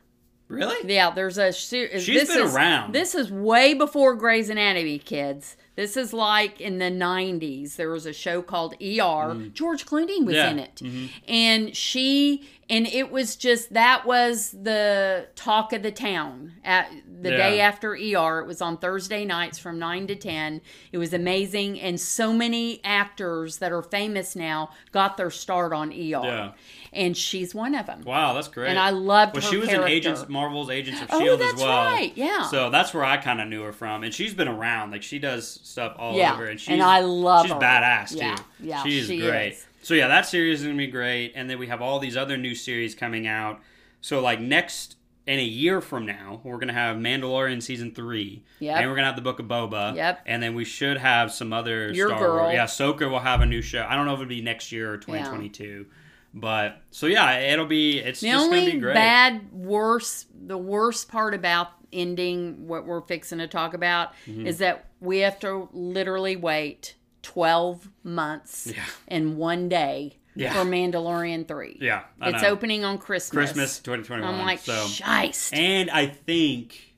Really? 0.48 0.92
Yeah, 0.92 1.10
there's 1.10 1.36
a 1.38 1.52
She's 1.52 1.90
this 2.06 2.28
been 2.34 2.44
is, 2.46 2.54
around. 2.54 2.94
This 2.94 3.14
is 3.14 3.30
way 3.30 3.74
before 3.74 4.14
Grey's 4.14 4.48
Anatomy, 4.48 4.98
kids. 4.98 5.56
This 5.76 5.96
is 5.96 6.12
like 6.12 6.60
in 6.60 6.78
the 6.78 6.86
90s. 6.90 7.76
There 7.76 7.90
was 7.90 8.04
a 8.06 8.12
show 8.12 8.42
called 8.42 8.74
ER. 8.82 9.34
George 9.52 9.86
Clooney 9.86 10.24
was 10.24 10.34
Mm. 10.34 10.38
Yeah. 10.38 10.50
in 10.50 10.58
it. 10.58 10.82
And 11.28 11.76
she 11.76 12.48
and 12.70 12.86
it 12.86 13.10
was 13.10 13.34
just 13.36 13.72
that 13.72 14.04
was 14.04 14.50
the 14.50 15.28
talk 15.36 15.72
of 15.72 15.82
the 15.82 15.90
town 15.92 16.52
at 16.64 16.90
the 17.22 17.30
Yeah. 17.30 17.36
day 17.36 17.60
after 17.60 17.94
ER. 17.94 18.40
It 18.40 18.46
was 18.46 18.60
on 18.60 18.76
Thursday 18.76 19.24
nights 19.24 19.58
from 19.58 19.78
9 19.78 20.06
to 20.08 20.16
10. 20.16 20.60
It 20.92 20.98
was 20.98 21.14
amazing 21.14 21.80
and 21.80 21.98
so 22.00 22.32
many 22.32 22.80
actors 22.84 23.58
that 23.58 23.70
are 23.72 23.82
famous 23.82 24.34
now 24.36 24.70
got 24.92 25.16
their 25.16 25.30
start 25.30 25.72
on 25.72 25.92
ER. 25.92 26.24
Yeah. 26.24 26.50
And 26.98 27.16
she's 27.16 27.54
one 27.54 27.74
of 27.76 27.86
them. 27.86 28.02
Wow, 28.04 28.34
that's 28.34 28.48
great. 28.48 28.68
And 28.70 28.78
I 28.78 28.90
loved 28.90 29.34
Well, 29.34 29.42
her 29.42 29.48
she 29.48 29.56
was 29.56 29.68
character. 29.68 29.86
in 29.86 29.92
Agents, 29.92 30.28
Marvel's 30.28 30.68
Agents 30.68 31.00
of 31.00 31.08
Oh, 31.12 31.20
Shield 31.20 31.40
as 31.40 31.54
well. 31.54 31.84
That's 31.84 32.00
right, 32.00 32.12
yeah. 32.16 32.42
So 32.48 32.70
that's 32.70 32.92
where 32.92 33.04
I 33.04 33.16
kind 33.18 33.40
of 33.40 33.46
knew 33.48 33.62
her 33.62 33.72
from, 33.72 34.02
and 34.02 34.12
she's 34.12 34.34
been 34.34 34.48
around. 34.48 34.90
Like 34.90 35.02
she 35.04 35.18
does 35.20 35.60
stuff 35.62 35.94
all 35.98 36.16
Yeah, 36.16 36.34
over, 36.34 36.46
and 36.46 36.60
she's 36.60 36.70
and 36.70 36.82
I 36.82 37.00
love 37.00 37.46
she's 37.46 37.52
her. 37.54 37.60
badass 37.60 38.18
too. 38.18 38.42
yeah, 38.60 38.82
she's 38.82 39.06
she 39.06 39.20
great. 39.20 39.52
is. 39.52 39.64
So 39.82 39.94
yeah, 39.94 40.08
that 40.08 40.26
series 40.26 40.60
is 40.60 40.66
gonna 40.66 40.76
be 40.76 40.88
great, 40.88 41.32
and 41.36 41.48
then 41.48 41.58
we 41.60 41.68
have 41.68 41.80
all 41.80 42.00
these 42.00 42.16
other 42.16 42.36
new 42.36 42.54
series 42.56 42.94
coming 42.96 43.26
out. 43.28 43.60
So 44.00 44.20
like 44.20 44.40
next 44.40 44.96
in 45.26 45.38
a 45.38 45.44
year 45.44 45.80
from 45.80 46.04
now, 46.06 46.40
we're 46.42 46.58
gonna 46.58 46.72
have 46.72 46.96
Mandalorian 46.96 47.62
season 47.62 47.94
three, 47.94 48.42
Yep. 48.60 48.76
and 48.76 48.88
we're 48.90 48.96
gonna 48.96 49.06
have 49.06 49.14
the 49.16 49.22
Book 49.22 49.38
of 49.38 49.46
Boba, 49.46 49.94
Yep. 49.94 50.22
and 50.26 50.42
then 50.42 50.54
we 50.54 50.64
should 50.64 50.96
have 50.96 51.30
some 51.32 51.52
other 51.52 51.92
Your 51.92 52.08
Star 52.08 52.18
girl. 52.18 52.42
Wars. 52.44 52.54
Yeah, 52.54 52.64
Ahsoka 52.64 53.08
will 53.10 53.18
have 53.20 53.40
a 53.40 53.46
new 53.46 53.62
show. 53.62 53.86
I 53.88 53.94
don't 53.94 54.06
know 54.06 54.14
if 54.14 54.20
it'll 54.20 54.28
be 54.28 54.40
next 54.42 54.72
year 54.72 54.92
or 54.92 54.96
2022. 54.96 55.86
But 56.34 56.82
so 56.90 57.06
yeah, 57.06 57.38
it'll 57.38 57.66
be 57.66 57.98
it's 57.98 58.20
The 58.20 58.30
just 58.30 58.50
gonna 58.50 58.64
be 58.64 58.78
great. 58.78 58.94
bad, 58.94 59.50
worst, 59.52 60.26
the 60.46 60.58
worst 60.58 61.08
part 61.08 61.34
about 61.34 61.68
ending 61.92 62.66
what 62.68 62.84
we're 62.86 63.00
fixing 63.00 63.38
to 63.38 63.46
talk 63.48 63.72
about 63.74 64.12
Mm-hmm. 64.26 64.46
is 64.46 64.58
that 64.58 64.86
we 65.00 65.18
have 65.18 65.40
to 65.40 65.68
literally 65.72 66.36
wait 66.36 66.94
12 67.22 67.88
months 68.04 68.66
Yeah. 68.74 68.84
and 69.08 69.36
one 69.38 69.68
day 69.70 70.18
Yeah. 70.34 70.52
for 70.52 70.68
Mandalorian 70.68 71.48
3. 71.48 71.78
Yeah, 71.80 72.02
I 72.20 72.28
It's 72.30 72.42
know. 72.42 72.48
opening 72.50 72.84
on 72.84 72.98
Christmas. 72.98 73.50
Christmas 73.52 73.78
2021. 73.80 74.34
I'm 74.34 74.44
like, 74.46 74.58
so, 74.60 74.72
shiest. 74.86 75.52
and 75.56 75.90
I 75.90 76.06
think 76.06 76.94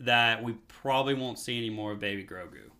that 0.00 0.42
we 0.42 0.54
probably 0.68 1.14
won't 1.14 1.38
see 1.38 1.56
any 1.58 1.70
more 1.70 1.92
of 1.92 2.00
Baby 2.00 2.24
Grogu. 2.24 2.70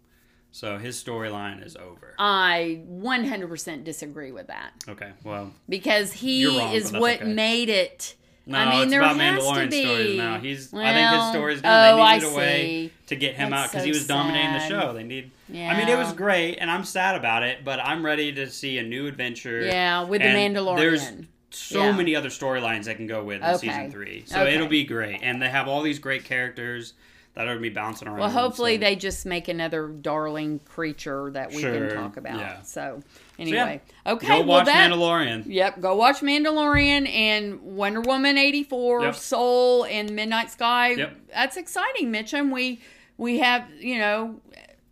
So 0.54 0.76
his 0.76 1.02
storyline 1.02 1.64
is 1.64 1.76
over. 1.76 2.14
I 2.18 2.82
100% 2.88 3.84
disagree 3.84 4.32
with 4.32 4.48
that 4.48 4.72
Okay, 4.86 5.10
well, 5.24 5.52
because 5.68 6.12
he 6.12 6.46
wrong, 6.58 6.74
is 6.74 6.92
what 6.92 7.22
okay. 7.22 7.32
made 7.32 7.70
it. 7.70 8.14
no, 8.46 8.58
I 8.58 8.70
mean, 8.70 8.82
it's 8.82 8.90
there 8.90 9.00
about 9.00 9.16
Mandalorian 9.16 9.72
stories 9.72 10.16
now. 10.18 10.38
He's, 10.38 10.74
I 10.74 10.92
think 10.92 11.08
his 11.08 11.18
Well, 11.18 11.32
story's 11.32 11.62
done. 11.62 11.92
oh, 11.94 11.96
they 11.96 12.02
I 12.02 12.14
needed 12.16 12.32
a 12.32 12.36
way 12.36 12.62
see. 12.64 12.92
to 13.06 13.16
get 13.16 13.34
him 13.34 13.50
That's 13.50 13.62
out 13.64 13.70
because 13.70 13.82
so 13.82 13.86
he 13.86 13.92
was 13.92 14.06
dominating 14.06 14.52
the 14.52 14.60
show. 14.68 14.92
They 14.92 15.04
need. 15.04 15.30
Yeah. 15.48 15.70
I 15.72 15.76
mean, 15.78 15.88
it 15.88 15.96
was 15.96 16.12
great, 16.12 16.56
and 16.56 16.70
I'm 16.70 16.84
sad 16.84 17.16
about 17.16 17.42
it, 17.42 17.64
but 17.64 17.80
I'm 17.80 18.04
ready 18.04 18.30
to 18.34 18.50
see 18.50 18.76
a 18.78 18.82
new 18.82 19.06
adventure. 19.06 19.62
Yeah, 19.62 20.04
with 20.04 20.20
the 20.20 20.28
And 20.28 20.54
Mandalorian. 20.56 20.76
There's 20.76 21.12
so 21.50 21.80
Yeah. 21.84 21.92
many 21.96 22.14
other 22.14 22.28
storylines 22.28 22.84
that 22.84 22.96
can 22.96 23.06
go 23.06 23.24
with 23.24 23.38
in 23.42 23.44
Okay. 23.48 23.56
season 23.68 23.90
three, 23.90 24.24
so 24.26 24.42
Okay. 24.42 24.54
it'll 24.54 24.68
be 24.68 24.84
great. 24.84 25.20
And 25.22 25.40
they 25.40 25.48
have 25.48 25.66
all 25.66 25.80
these 25.82 25.98
great 25.98 26.24
characters 26.24 26.92
that 27.34 27.48
are 27.48 27.58
be 27.58 27.70
bouncing 27.70 28.08
around. 28.08 28.18
Well, 28.20 28.30
hopefully 28.30 28.74
so- 28.76 28.80
they 28.80 28.96
just 28.96 29.24
make 29.24 29.48
another 29.48 29.88
darling 29.88 30.60
creature 30.66 31.30
that 31.32 31.50
we 31.50 31.60
Sure, 31.60 31.88
can 31.88 31.96
talk 31.96 32.16
about. 32.16 32.38
yeah. 32.38 32.60
So 32.62 33.00
yeah, 33.38 33.42
anyway, 33.44 33.80
okay, 34.06 34.26
go 34.28 34.38
well 34.38 34.46
watch 34.46 34.66
that. 34.66 34.90
Mandalorian. 34.90 35.44
Yep, 35.46 35.80
go 35.80 35.96
watch 35.96 36.20
Mandalorian 36.20 37.08
and 37.08 37.60
Wonder 37.62 38.00
Woman 38.02 38.36
eighty 38.38 38.62
four, 38.64 39.02
Yep. 39.02 39.14
Soul 39.14 39.84
and 39.86 40.10
Midnight 40.14 40.50
Sky. 40.50 40.90
Yep. 40.92 41.16
That's 41.32 41.56
exciting, 41.56 42.12
Mitchum. 42.12 42.52
We 42.52 42.80
we 43.16 43.38
have 43.38 43.66
you 43.78 43.98
know. 43.98 44.40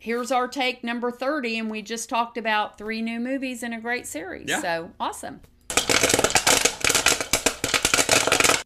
Here's 0.03 0.31
our 0.31 0.47
take 0.47 0.83
number 0.83 1.11
30, 1.11 1.59
and 1.59 1.69
we 1.69 1.83
just 1.83 2.09
talked 2.09 2.35
about 2.35 2.75
three 2.75 3.03
new 3.03 3.19
movies 3.19 3.61
in 3.61 3.71
a 3.71 3.79
great 3.79 4.07
series. 4.07 4.49
Yeah. 4.49 4.59
So 4.59 4.89
awesome. 4.99 5.41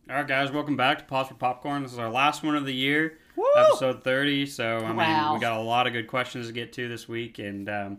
All 0.08 0.16
right, 0.18 0.28
guys, 0.28 0.52
welcome 0.52 0.78
back 0.78 1.00
to 1.00 1.04
Pause 1.04 1.28
for 1.30 1.34
Popcorn. 1.34 1.84
This 1.84 1.92
is 1.92 2.00
our 2.00 2.10
last 2.10 2.42
one 2.44 2.56
of 2.56 2.66
the 2.66 2.74
year, 2.74 3.18
Woo! 3.36 3.46
episode 3.56 4.04
30. 4.04 4.46
So, 4.48 4.78
I 4.78 4.88
mean, 4.94 5.34
we 5.34 5.40
got 5.40 5.60
a 5.60 5.64
lot 5.64 5.88
of 5.88 5.94
good 5.94 6.08
questions 6.08 6.48
to 6.48 6.54
get 6.54 6.74
to 6.74 6.88
this 6.88 7.08
week. 7.08 7.40
And 7.40 7.70
um, 7.70 7.98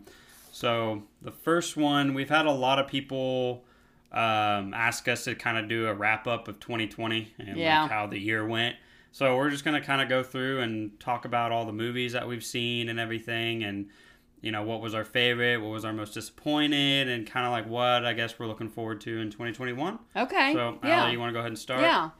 so, 0.51 1.03
the 1.21 1.31
first 1.31 1.77
one, 1.77 2.13
we've 2.13 2.29
had 2.29 2.45
a 2.45 2.51
lot 2.51 2.79
of 2.79 2.87
people 2.87 3.63
um, 4.11 4.73
ask 4.73 5.07
us 5.07 5.25
to 5.25 5.35
kind 5.35 5.57
of 5.57 5.67
do 5.67 5.87
a 5.87 5.93
wrap 5.93 6.27
up 6.27 6.47
of 6.47 6.59
2020 6.59 7.33
and 7.39 7.57
Yeah. 7.57 7.83
like 7.83 7.91
how 7.91 8.07
the 8.07 8.19
year 8.19 8.45
went. 8.45 8.75
So, 9.11 9.35
we're 9.37 9.49
just 9.49 9.63
going 9.65 9.79
to 9.79 9.85
kind 9.85 10.01
of 10.01 10.09
go 10.09 10.23
through 10.23 10.61
and 10.61 10.99
talk 10.99 11.25
about 11.25 11.51
all 11.51 11.65
the 11.65 11.73
movies 11.73 12.13
that 12.13 12.27
we've 12.27 12.43
seen 12.43 12.89
and 12.89 12.99
everything. 12.99 13.63
And 13.63 13.89
you 14.39 14.51
know 14.51 14.61
what 14.61 14.81
was 14.81 14.93
our 14.93 15.03
favorite, 15.03 15.57
what 15.57 15.69
was 15.71 15.83
our 15.83 15.91
most 15.93 16.13
disappointed, 16.13 17.09
and 17.09 17.25
kind 17.25 17.45
of 17.47 17.51
like 17.51 17.67
what 17.67 18.05
I 18.05 18.13
guess 18.13 18.37
we're 18.37 18.45
looking 18.45 18.69
forward 18.69 19.01
to 19.01 19.19
in 19.19 19.31
2021. 19.31 19.97
Okay. 20.15 20.53
So, 20.53 20.77
yeah. 20.83 21.01
Allie, 21.01 21.13
you 21.13 21.19
want 21.19 21.29
to 21.29 21.33
go 21.33 21.39
ahead 21.39 21.49
and 21.51 21.57
start? 21.59 21.81
Yeah. 21.81 22.11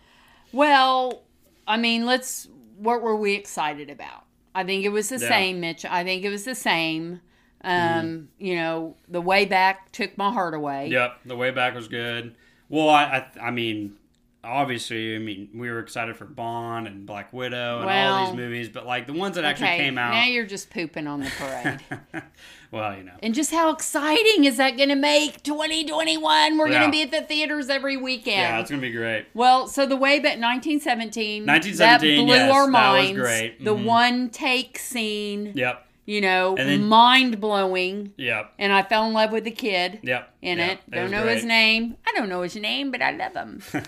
Well, 0.51 1.23
I 1.67 1.77
mean, 1.77 2.05
let's. 2.05 2.47
What 2.77 3.01
were 3.01 3.15
we 3.15 3.33
excited 3.33 3.89
about? 3.89 4.23
I 4.55 4.63
think 4.63 4.85
it 4.85 4.89
was 4.89 5.09
the 5.09 5.17
Yeah. 5.19 5.27
same, 5.29 5.59
Mitch. 5.59 5.85
I 5.85 6.03
think 6.03 6.23
it 6.23 6.29
was 6.29 6.45
the 6.45 6.55
same. 6.55 7.21
Um, 7.63 7.71
Mm-hmm. 7.71 8.45
You 8.45 8.55
know, 8.55 8.95
the 9.07 9.21
way 9.21 9.45
back 9.45 9.91
took 9.91 10.17
my 10.17 10.31
heart 10.31 10.53
away. 10.53 10.87
Yep, 10.89 11.19
the 11.25 11.35
way 11.35 11.51
back 11.51 11.73
was 11.75 11.87
good. 11.87 12.35
Well, 12.69 12.89
I, 12.89 13.03
I, 13.39 13.47
I 13.47 13.51
mean, 13.51 13.95
obviously, 14.43 15.15
I 15.15 15.19
mean, 15.19 15.49
we 15.53 15.69
were 15.69 15.79
excited 15.79 16.15
for 16.17 16.25
Bond 16.25 16.87
and 16.87 17.05
Black 17.05 17.33
Widow 17.33 17.81
and 17.81 17.89
all 17.89 18.25
these 18.27 18.35
movies, 18.35 18.69
but 18.69 18.85
like 18.85 19.07
the 19.07 19.13
ones 19.13 19.35
that 19.35 19.43
actually 19.45 19.67
Okay, 19.69 19.77
came 19.79 19.97
out. 19.97 20.11
now 20.11 20.25
you're 20.25 20.45
just 20.45 20.69
pooping 20.69 21.07
on 21.07 21.21
the 21.21 21.31
parade. 21.37 21.79
well, 22.71 22.95
you 22.97 23.03
know, 23.03 23.13
and 23.23 23.33
just 23.33 23.51
how 23.51 23.69
exciting 23.71 24.45
is 24.45 24.57
that 24.57 24.77
going 24.77 24.89
to 24.89 24.95
make 24.95 25.43
2021? 25.43 26.57
We're 26.57 26.67
Yeah. 26.69 26.79
going 26.79 26.91
to 26.91 26.91
be 26.91 27.01
at 27.03 27.11
the 27.11 27.21
theaters 27.21 27.69
every 27.69 27.97
weekend. 27.97 28.37
yeah, 28.41 28.59
it's 28.59 28.69
gonna 28.69 28.81
be 28.81 28.91
great. 28.91 29.25
Well, 29.33 29.67
so 29.67 29.85
the 29.85 29.95
way 29.95 30.19
back 30.19 30.37
1917, 30.39 31.45
1917, 31.45 31.77
that 32.17 32.23
blew 32.25 32.33
yes, 32.35 32.51
our 32.51 32.61
that 32.61 32.61
was 32.61 32.69
minds. 32.71 33.19
great. 33.19 33.63
The 33.63 33.75
Mhm. 33.75 33.83
one 33.85 34.29
take 34.29 34.77
scene, 34.77 35.51
Yep, 35.55 35.85
you 36.05 36.21
know, 36.21 36.55
then- 36.55 36.85
mind 36.85 37.39
blowing. 37.39 38.13
yep, 38.17 38.53
And 38.59 38.71
I 38.73 38.83
fell 38.83 39.05
in 39.07 39.13
love 39.13 39.31
with 39.31 39.43
the 39.45 39.51
kid 39.51 39.99
yep. 40.03 40.33
in 40.41 40.57
yep, 40.59 40.71
it. 40.71 40.91
Don't 40.91 41.03
was 41.03 41.11
know 41.11 41.23
great. 41.23 41.35
his 41.35 41.45
name. 41.45 41.95
I 42.07 42.11
don't 42.15 42.29
know 42.29 42.41
his 42.41 42.55
name, 42.55 42.91
but 42.91 43.01
I 43.01 43.11
love 43.11 43.33
him. 43.35 43.61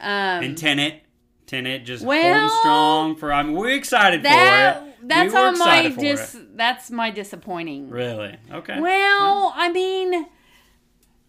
Um, 0.00 0.44
And 0.44 0.56
Tenet, 0.56 1.02
Tenet 1.48 1.84
just 1.84 2.04
Well, 2.04 2.22
holding 2.40 2.58
strong 2.60 3.16
for. 3.16 3.32
I 3.32 3.42
mean, 3.42 3.54
we're 3.56 3.70
excited 3.70 4.22
that 4.22 4.78
for 4.80 4.86
it. 4.88 5.08
that's 5.08 5.32
we 5.32 5.38
on 5.40 5.58
my 5.58 5.88
dis. 5.88 6.34
it. 6.36 6.56
That's 6.56 6.90
my 6.90 7.10
disappointing. 7.10 7.90
Really? 7.90 8.36
Okay. 8.52 8.78
Well, 8.80 9.52
I 9.56 9.72
mean, 9.72 10.26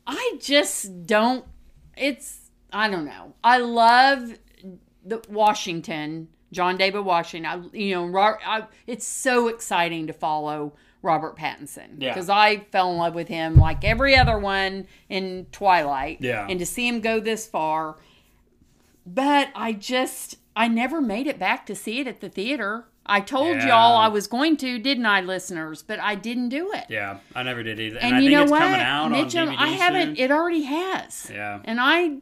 I 0.05 0.37
just 0.39 1.05
don't. 1.07 1.45
It's 1.97 2.51
I 2.71 2.89
don't 2.89 3.05
know. 3.05 3.33
I 3.43 3.57
love 3.57 4.37
the 5.05 5.21
Washington, 5.29 6.27
John 6.51 6.77
David 6.77 7.01
Washington. 7.01 7.45
I, 7.73 7.75
you 7.77 7.95
know, 7.95 8.17
I, 8.45 8.65
it's 8.85 9.07
so 9.07 9.47
exciting 9.47 10.07
to 10.07 10.13
follow 10.13 10.73
Robert 11.01 11.37
Pattinson 11.37 11.95
Yeah. 11.97 12.13
because 12.13 12.29
I 12.29 12.57
fell 12.71 12.91
in 12.91 12.97
love 12.97 13.15
with 13.15 13.27
him 13.29 13.55
like 13.55 13.83
every 13.83 14.15
other 14.15 14.37
one 14.37 14.85
in 15.07 15.47
Twilight. 15.51 16.17
Yeah. 16.21 16.45
and 16.49 16.59
to 16.59 16.65
see 16.65 16.87
him 16.87 16.99
go 17.01 17.19
this 17.19 17.47
far, 17.47 17.97
but 19.13 19.49
I 19.55 19.73
just 19.73 20.37
I 20.55 20.67
never 20.67 20.99
made 21.01 21.27
it 21.27 21.39
back 21.39 21.65
to 21.67 21.75
see 21.75 21.99
it 21.99 22.07
at 22.07 22.19
the 22.21 22.29
theater. 22.29 22.85
I 23.05 23.21
told 23.21 23.55
Yeah. 23.57 23.67
y'all 23.69 23.97
I 23.97 24.07
was 24.07 24.27
going 24.27 24.55
to, 24.57 24.77
didn't 24.77 25.05
I, 25.05 25.21
listeners? 25.21 25.81
But 25.81 25.99
I 25.99 26.13
didn't 26.15 26.49
do 26.49 26.71
it. 26.73 26.85
Yeah, 26.89 27.19
I 27.35 27.41
never 27.43 27.63
did 27.63 27.79
either. 27.79 27.97
And, 27.97 28.05
And, 28.07 28.15
I 28.17 28.19
you 28.19 28.25
think 28.29 28.37
know 28.37 28.43
it's 28.43 28.51
what, 28.51 28.59
coming 28.59 28.79
out 28.81 29.11
Mitchum? 29.11 29.55
I 29.57 29.67
haven't. 29.69 30.15
soon. 30.17 30.23
It 30.25 30.31
already 30.31 30.63
has. 30.63 31.31
Yeah. 31.33 31.59
And 31.63 31.79
I, 31.81 32.17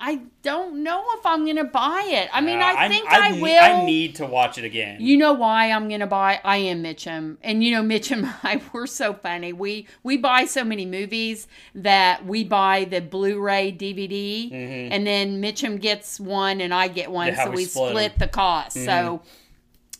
I 0.00 0.20
don't 0.42 0.84
know 0.84 1.04
if 1.14 1.26
I'm 1.26 1.44
gonna 1.44 1.64
buy 1.64 2.04
it. 2.08 2.28
I 2.32 2.40
mean, 2.40 2.60
Uh, 2.60 2.72
I 2.76 2.88
think 2.88 3.10
I, 3.10 3.18
I, 3.18 3.30
ne- 3.32 3.40
will. 3.42 3.60
I 3.60 3.84
need 3.84 4.14
to 4.16 4.26
watch 4.26 4.56
it 4.56 4.64
again. 4.64 4.98
You 5.00 5.16
know 5.16 5.32
why 5.32 5.72
I'm 5.72 5.88
gonna 5.88 6.06
buy? 6.06 6.40
I 6.44 6.58
am 6.58 6.84
Mitchum, 6.84 7.36
and 7.42 7.64
you 7.64 7.72
know 7.72 7.82
Mitchum. 7.82 8.18
and 8.18 8.34
I 8.44 8.62
we're 8.72 8.86
so 8.86 9.12
funny. 9.12 9.52
We 9.52 9.88
we 10.04 10.16
buy 10.16 10.44
so 10.44 10.62
many 10.64 10.86
movies 10.86 11.48
that 11.74 12.24
we 12.24 12.44
buy 12.44 12.84
the 12.84 13.00
Blu-ray 13.00 13.72
DVD, 13.72 14.52
and 14.92 15.04
then 15.06 15.42
Mitchum 15.42 15.80
gets 15.80 16.20
one 16.20 16.60
and 16.60 16.72
I 16.72 16.86
get 16.88 17.10
one, 17.10 17.28
Mm-hmm. 17.28 17.36
Yeah, 17.38 17.44
so 17.44 17.50
we 17.50 17.56
we 17.56 17.64
split 17.64 17.90
split 17.90 18.18
the 18.18 18.28
cost. 18.28 18.76
So. 18.84 19.22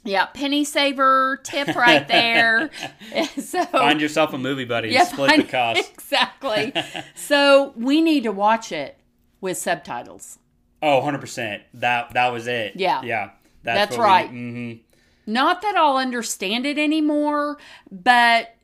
Yeah, 0.04 0.26
penny 0.26 0.64
saver 0.64 1.40
tip 1.42 1.74
right 1.76 2.06
there. 2.08 2.70
so 3.38 3.62
Find 3.64 4.00
yourself 4.00 4.32
a 4.32 4.38
movie 4.38 4.64
buddy 4.64 4.90
Yeah, 4.90 5.04
split 5.04 5.28
find- 5.30 5.42
the 5.42 5.46
cost. 5.48 5.90
exactly. 5.92 6.72
so 7.14 7.72
we 7.76 8.00
need 8.00 8.22
to 8.22 8.32
watch 8.32 8.70
it 8.72 8.96
with 9.40 9.56
subtitles. 9.58 10.38
Oh, 10.82 11.00
100%. 11.02 11.60
That 11.74 12.12
that 12.14 12.28
was 12.32 12.46
it. 12.46 12.74
Yeah. 12.76 13.02
Yeah. 13.02 13.30
That's 13.62 13.96
right. 13.96 14.28
hmm 14.30 14.74
Not 15.26 15.60
that 15.62 15.76
I'll 15.76 15.96
understand 15.96 16.64
it 16.66 16.78
anymore, 16.78 17.58
but 17.90 18.54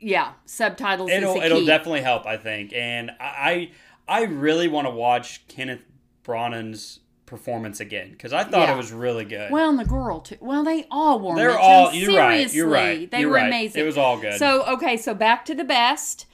yeah, 0.00 0.32
subtitles 0.46 1.10
It'll 1.10 1.34
is 1.34 1.40
the 1.40 1.46
it'll 1.46 1.64
definitely 1.64 2.00
help, 2.02 2.26
I 2.26 2.36
think. 2.36 2.72
And 2.72 3.10
I 3.20 3.70
I 4.08 4.22
really 4.24 4.66
want 4.68 4.86
to 4.86 4.90
watch 4.90 5.46
Kenneth 5.46 5.82
Branagh's 6.24 7.00
performance 7.26 7.78
again 7.78 8.16
cuz 8.18 8.32
I 8.32 8.42
thought 8.42 8.68
Yeah. 8.68 8.74
it 8.74 8.76
was 8.76 8.90
really 8.92 9.24
good. 9.24 9.52
well, 9.52 9.70
and 9.70 9.78
the 9.78 9.84
girl 9.84 10.20
too. 10.20 10.36
Well, 10.40 10.64
they 10.64 10.86
all 10.90 11.20
were. 11.20 11.36
They're 11.36 11.56
all 11.58 11.92
you're 11.92 12.16
right. 12.18 12.52
You're 12.52 12.66
right. 12.68 13.08
They 13.10 13.20
you're 13.20 13.28
were 13.28 13.36
right. 13.36 13.46
amazing. 13.46 13.80
It 13.80 13.86
was 13.86 13.96
all 13.96 14.18
good. 14.18 14.34
So 14.38 14.64
okay, 14.66 14.96
so 14.96 15.14
back 15.14 15.44
to 15.44 15.54
the 15.54 15.64
best. 15.64 16.26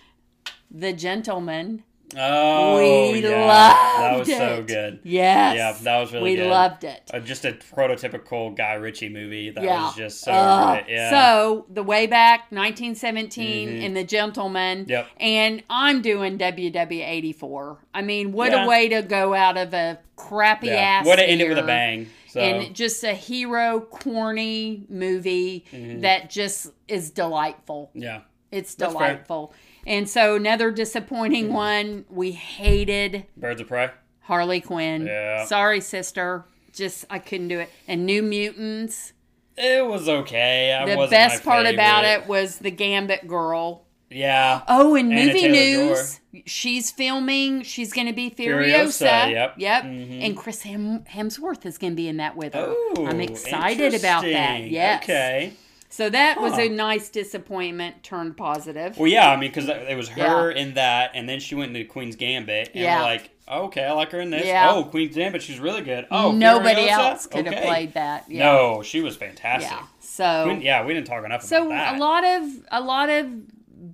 The 0.71 0.93
Gentleman. 0.95 1.83
Oh, 2.17 3.13
we 3.13 3.21
yeah. 3.23 3.29
loved 3.45 4.01
That 4.01 4.19
was 4.19 4.29
so 4.29 4.63
good. 4.63 5.01
Yes. 5.03 5.57
Yeah, 5.57 5.73
that 5.83 6.01
was 6.01 6.13
really 6.13 6.31
we 6.33 6.37
good. 6.37 6.51
loved 6.51 6.85
it. 6.85 7.11
Uh, 7.13 7.21
just 7.21 7.45
a 7.45 7.53
prototypical 7.53 8.57
Guy 8.57 8.75
Ritchie 8.75 9.09
movie 9.09 9.51
that 9.51 9.65
yeah. 9.65 9.87
was 9.87 9.97
just 9.97 10.21
so 10.21 10.33
Ugh. 10.33 10.85
great. 10.85 10.95
Yeah. 10.95 11.11
So 11.11 11.67
the 11.69 11.83
way 11.83 12.07
back, 12.07 12.51
1917, 12.53 13.69
Mhm. 13.69 13.85
and 13.87 13.97
the 13.97 14.05
Gentleman. 14.05 14.87
Yep. 14.89 15.07
And 15.19 15.63
I'm 15.69 16.03
doing 16.03 16.39
WW84. 16.39 17.79
I 17.95 18.03
mean, 18.03 18.33
what 18.33 18.53
Yeah. 18.53 18.65
a 18.65 18.69
way 18.69 18.89
to 18.89 19.03
go 19.03 19.35
out 19.35 19.57
of 19.57 19.75
a 19.75 19.99
crappy 20.17 20.71
ass. 20.71 21.07
to 21.07 21.23
end 21.29 21.41
it 21.41 21.49
with 21.49 21.59
a 21.59 21.63
bang. 21.63 22.09
So 22.29 22.41
And 22.41 22.75
just 22.75 23.03
a 23.05 23.15
hero 23.15 23.81
corny 23.81 24.85
movie 24.89 25.65
Mhm. 25.73 26.03
that 26.03 26.29
just 26.31 26.69
is 26.89 27.11
delightful. 27.11 27.91
yeah. 27.95 28.21
It's 28.51 28.75
delightful. 28.75 29.53
And 29.87 30.09
so 30.09 30.35
another 30.37 30.71
disappointing 30.71 31.53
one, 31.53 32.05
we 32.09 32.33
hated 32.33 33.27
Birds 33.37 33.61
of 33.61 33.69
Prey. 33.69 33.91
Harley 34.23 34.61
Quinn. 34.61 35.07
Yeah. 35.07 35.45
Sorry, 35.45 35.81
sister. 35.81 36.45
Just 36.73 37.05
I 37.09 37.19
couldn't 37.19 37.49
do 37.49 37.61
it. 37.61 37.71
And 37.87 38.05
New 38.07 38.23
Mutants. 38.23 39.13
It 39.57 39.87
was 39.87 40.09
okay. 40.09 40.75
I 40.75 40.85
the 40.85 41.07
best 41.09 41.43
part 41.43 41.67
about 41.67 42.05
it 42.05 42.27
was 42.27 42.59
the 42.59 42.71
Gambit 42.71 43.27
girl. 43.27 43.85
Yeah. 44.11 44.63
Oh, 44.69 44.95
and 44.95 45.13
Anna 45.13 45.27
movie 45.33 45.49
news. 45.49 46.21
She's 46.45 46.91
filming. 46.91 47.63
She's 47.63 47.93
going 47.93 48.07
to 48.07 48.13
be 48.13 48.31
Furiosa, 48.31 49.09
Furiosa. 49.09 49.55
yep. 49.57 49.85
Mhm. 49.85 50.25
And 50.25 50.37
Chris 50.37 50.63
Hem- 50.63 51.05
Hemsworth 51.11 51.65
is 51.67 51.79
going 51.79 51.93
to 51.95 51.97
be 51.97 52.07
in 52.09 52.19
that 52.19 52.37
with 52.37 52.55
her. 52.55 52.67
Oh, 52.69 53.07
I'm 53.09 53.21
excited 53.21 53.95
about 53.95 54.23
that. 54.23 54.63
Yes. 54.69 55.03
Okay. 55.03 55.53
So 55.89 56.11
that 56.11 56.41
was 56.41 56.59
a 56.59 56.69
nice 56.69 57.09
disappointment 57.09 58.03
turned 58.03 58.37
positive. 58.37 58.99
Well, 58.99 59.09
yeah, 59.09 59.31
I 59.31 59.37
mean, 59.37 59.51
because 59.51 59.69
it 59.69 59.97
was 59.97 60.09
her 60.11 60.51
in 60.51 60.75
that, 60.75 61.13
and 61.15 61.29
then 61.29 61.41
she 61.41 61.55
went 61.55 61.75
into 61.77 61.89
Queen's 61.89 62.17
Gambit, 62.17 62.71
and 62.75 62.83
Yeah. 62.83 62.99
we're 62.99 63.05
like, 63.05 63.31
okay, 63.49 63.85
I 63.85 63.93
like 63.93 64.11
her 64.11 64.21
in 64.21 64.31
this. 64.31 64.45
Yeah. 64.45 64.69
Oh, 64.71 64.85
Queen's 64.85 65.15
Gambit, 65.15 65.43
she's 65.43 65.61
really 65.61 65.83
good. 65.83 66.07
Oh, 66.11 66.33
Nobody 66.33 66.89
else 66.89 67.27
could 67.27 67.47
have 67.47 67.63
played 67.65 67.95
that. 67.95 68.25
Yeah. 68.29 68.45
No, 68.47 68.83
she 68.83 69.01
was 69.01 69.17
fantastic. 69.17 69.71
Yeah. 69.71 69.87
So 70.01 70.49
We- 70.49 70.65
yeah, 70.65 70.85
we 70.85 70.93
didn't 70.93 71.07
talk 71.07 71.25
enough 71.25 71.43
So 71.43 71.67
about 71.67 71.69
that. 71.69 71.95
a 71.97 71.99
lot 71.99 72.25
of 72.25 72.43
a 72.73 72.81
lot 72.81 73.09
of 73.09 73.27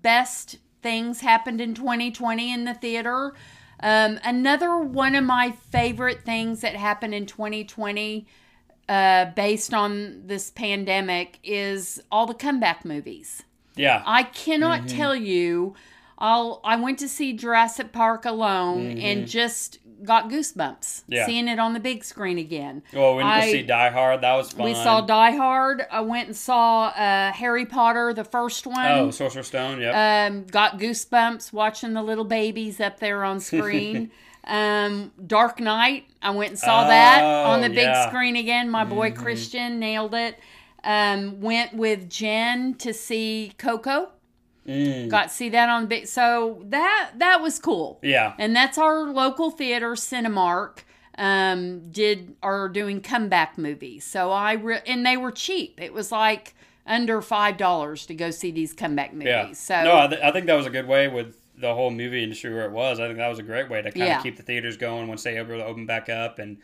best 0.03 0.57
things 0.83 1.21
happened 1.21 1.61
in 1.61 1.75
2020 1.75 2.53
in 2.53 2.65
the 2.65 2.75
theater. 2.75 3.35
Um, 3.81 4.19
another 4.25 4.79
one 4.79 5.15
of 5.15 5.25
my 5.25 5.53
favorite 5.71 6.23
things 6.25 6.61
that 6.61 6.77
happened 6.77 7.15
in 7.15 7.27
2020, 7.27 8.27
uh, 8.89 9.27
based 9.37 9.73
on 9.75 10.23
this 10.27 10.51
pandemic, 10.51 11.39
is 11.45 12.03
all 12.11 12.27
the 12.27 12.35
comeback 12.35 12.85
movies. 12.85 13.43
yeah. 13.77 14.03
I 14.07 14.25
cannot 14.25 14.81
Mm-hmm. 14.83 14.97
tell 14.97 15.15
you. 15.17 15.75
I'll 16.19 16.61
I 16.63 16.77
went 16.77 17.01
to 17.01 17.09
see 17.09 17.33
Jurassic 17.33 17.91
Park 17.91 18.25
alone 18.25 18.99
and 18.99 19.27
just 19.27 19.79
got 20.05 20.29
goosebumps 20.31 20.79
Mm-hmm. 21.03 21.13
Yeah. 21.13 21.27
seeing 21.27 21.49
it 21.49 21.59
on 21.59 21.73
the 21.73 21.81
big 21.81 22.05
screen 22.05 22.39
again. 22.39 22.83
well, 22.93 23.17
we 23.17 23.25
went 23.25 23.43
to 23.45 23.51
see 23.51 23.63
Die 23.63 23.91
Hard. 23.91 24.21
That 24.21 24.35
was 24.35 24.53
fun. 24.53 24.67
We 24.67 24.75
saw 24.75 25.01
Die 25.01 25.37
Hard. 25.37 25.85
I 25.91 26.01
went 26.03 26.29
and 26.29 26.37
saw 26.37 26.89
uh, 26.89 27.33
Harry 27.33 27.67
Potter, 27.67 28.13
the 28.15 28.23
first 28.25 28.69
one. 28.69 28.87
Oh, 28.87 29.11
Sorcerer's 29.11 29.49
Stone. 29.49 29.81
Yep. 29.81 29.95
Um, 30.33 30.45
got 30.45 30.79
goosebumps 30.79 31.53
watching 31.53 31.93
the 31.95 32.03
little 32.05 32.25
babies 32.25 32.79
up 32.81 33.01
there 33.01 33.25
on 33.25 33.41
screen. 33.41 34.11
um, 34.45 35.13
Dark 35.27 35.61
Knight. 35.61 36.07
I 36.21 36.31
went 36.31 36.51
and 36.51 36.59
saw 36.59 36.87
that 36.89 37.23
on 37.23 37.61
the 37.61 37.67
Oh, 37.67 37.71
big 37.71 37.79
yeah. 37.85 38.09
screen 38.09 38.37
again. 38.37 38.69
My 38.71 38.85
boy 38.85 39.13
Christian 39.13 39.79
nailed 39.79 40.15
it. 40.15 40.39
Um, 40.85 41.41
went 41.41 41.75
with 41.75 42.11
Jen 42.11 42.75
to 42.79 42.93
see 42.93 43.53
Coco. 43.59 44.11
Mm. 44.67 45.09
Got 45.09 45.25
to 45.25 45.29
see 45.29 45.49
that 45.51 45.69
on 45.69 45.83
the 45.83 45.89
big. 45.89 46.07
So 46.07 46.63
that 46.67 47.13
that 47.19 47.41
was 47.41 47.59
cool. 47.59 47.99
yeah. 48.03 48.35
And 48.39 48.55
that's 48.55 48.79
our 48.79 49.03
local 49.11 49.51
theater, 49.51 49.93
Cinemark. 49.93 50.79
Um, 51.19 51.91
did 51.91 52.37
are 52.43 52.69
doing 52.71 53.01
comeback 53.03 53.59
movies. 53.59 54.05
So 54.05 54.31
I 54.31 54.55
re- 54.55 54.81
and 54.87 55.05
they 55.05 55.17
were 55.17 55.31
cheap. 55.31 55.79
It 55.81 55.93
was 55.93 56.11
like 56.11 56.55
under 56.87 57.21
five 57.21 57.59
dollars 57.59 58.07
to 58.07 58.15
go 58.15 58.31
see 58.31 58.51
these 58.51 58.73
comeback 58.73 59.13
movies. 59.13 59.27
Yeah. 59.29 59.53
So 59.53 59.85
no, 59.85 59.99
I, 59.99 60.07
th- 60.07 60.21
I 60.23 60.31
think 60.33 60.47
that 60.47 60.55
was 60.55 60.67
a 60.67 60.71
good 60.71 60.87
way 60.89 61.09
with 61.09 61.37
the 61.63 61.75
whole 61.75 61.91
movie 61.91 62.23
industry 62.23 62.53
where 62.53 62.67
it 62.67 62.73
was. 62.73 63.01
I 63.01 63.07
think 63.07 63.17
that 63.19 63.29
was 63.29 63.39
a 63.39 63.43
great 63.43 63.71
way 63.71 63.81
to 63.81 63.91
kind 63.91 64.07
Yeah. 64.07 64.17
of 64.19 64.23
keep 64.23 64.37
the 64.37 64.43
theaters 64.43 64.77
going 64.77 65.09
once 65.09 65.23
they 65.23 65.35
to 65.35 65.65
open 65.65 65.87
back 65.87 66.11
up. 66.11 66.39
And 66.39 66.59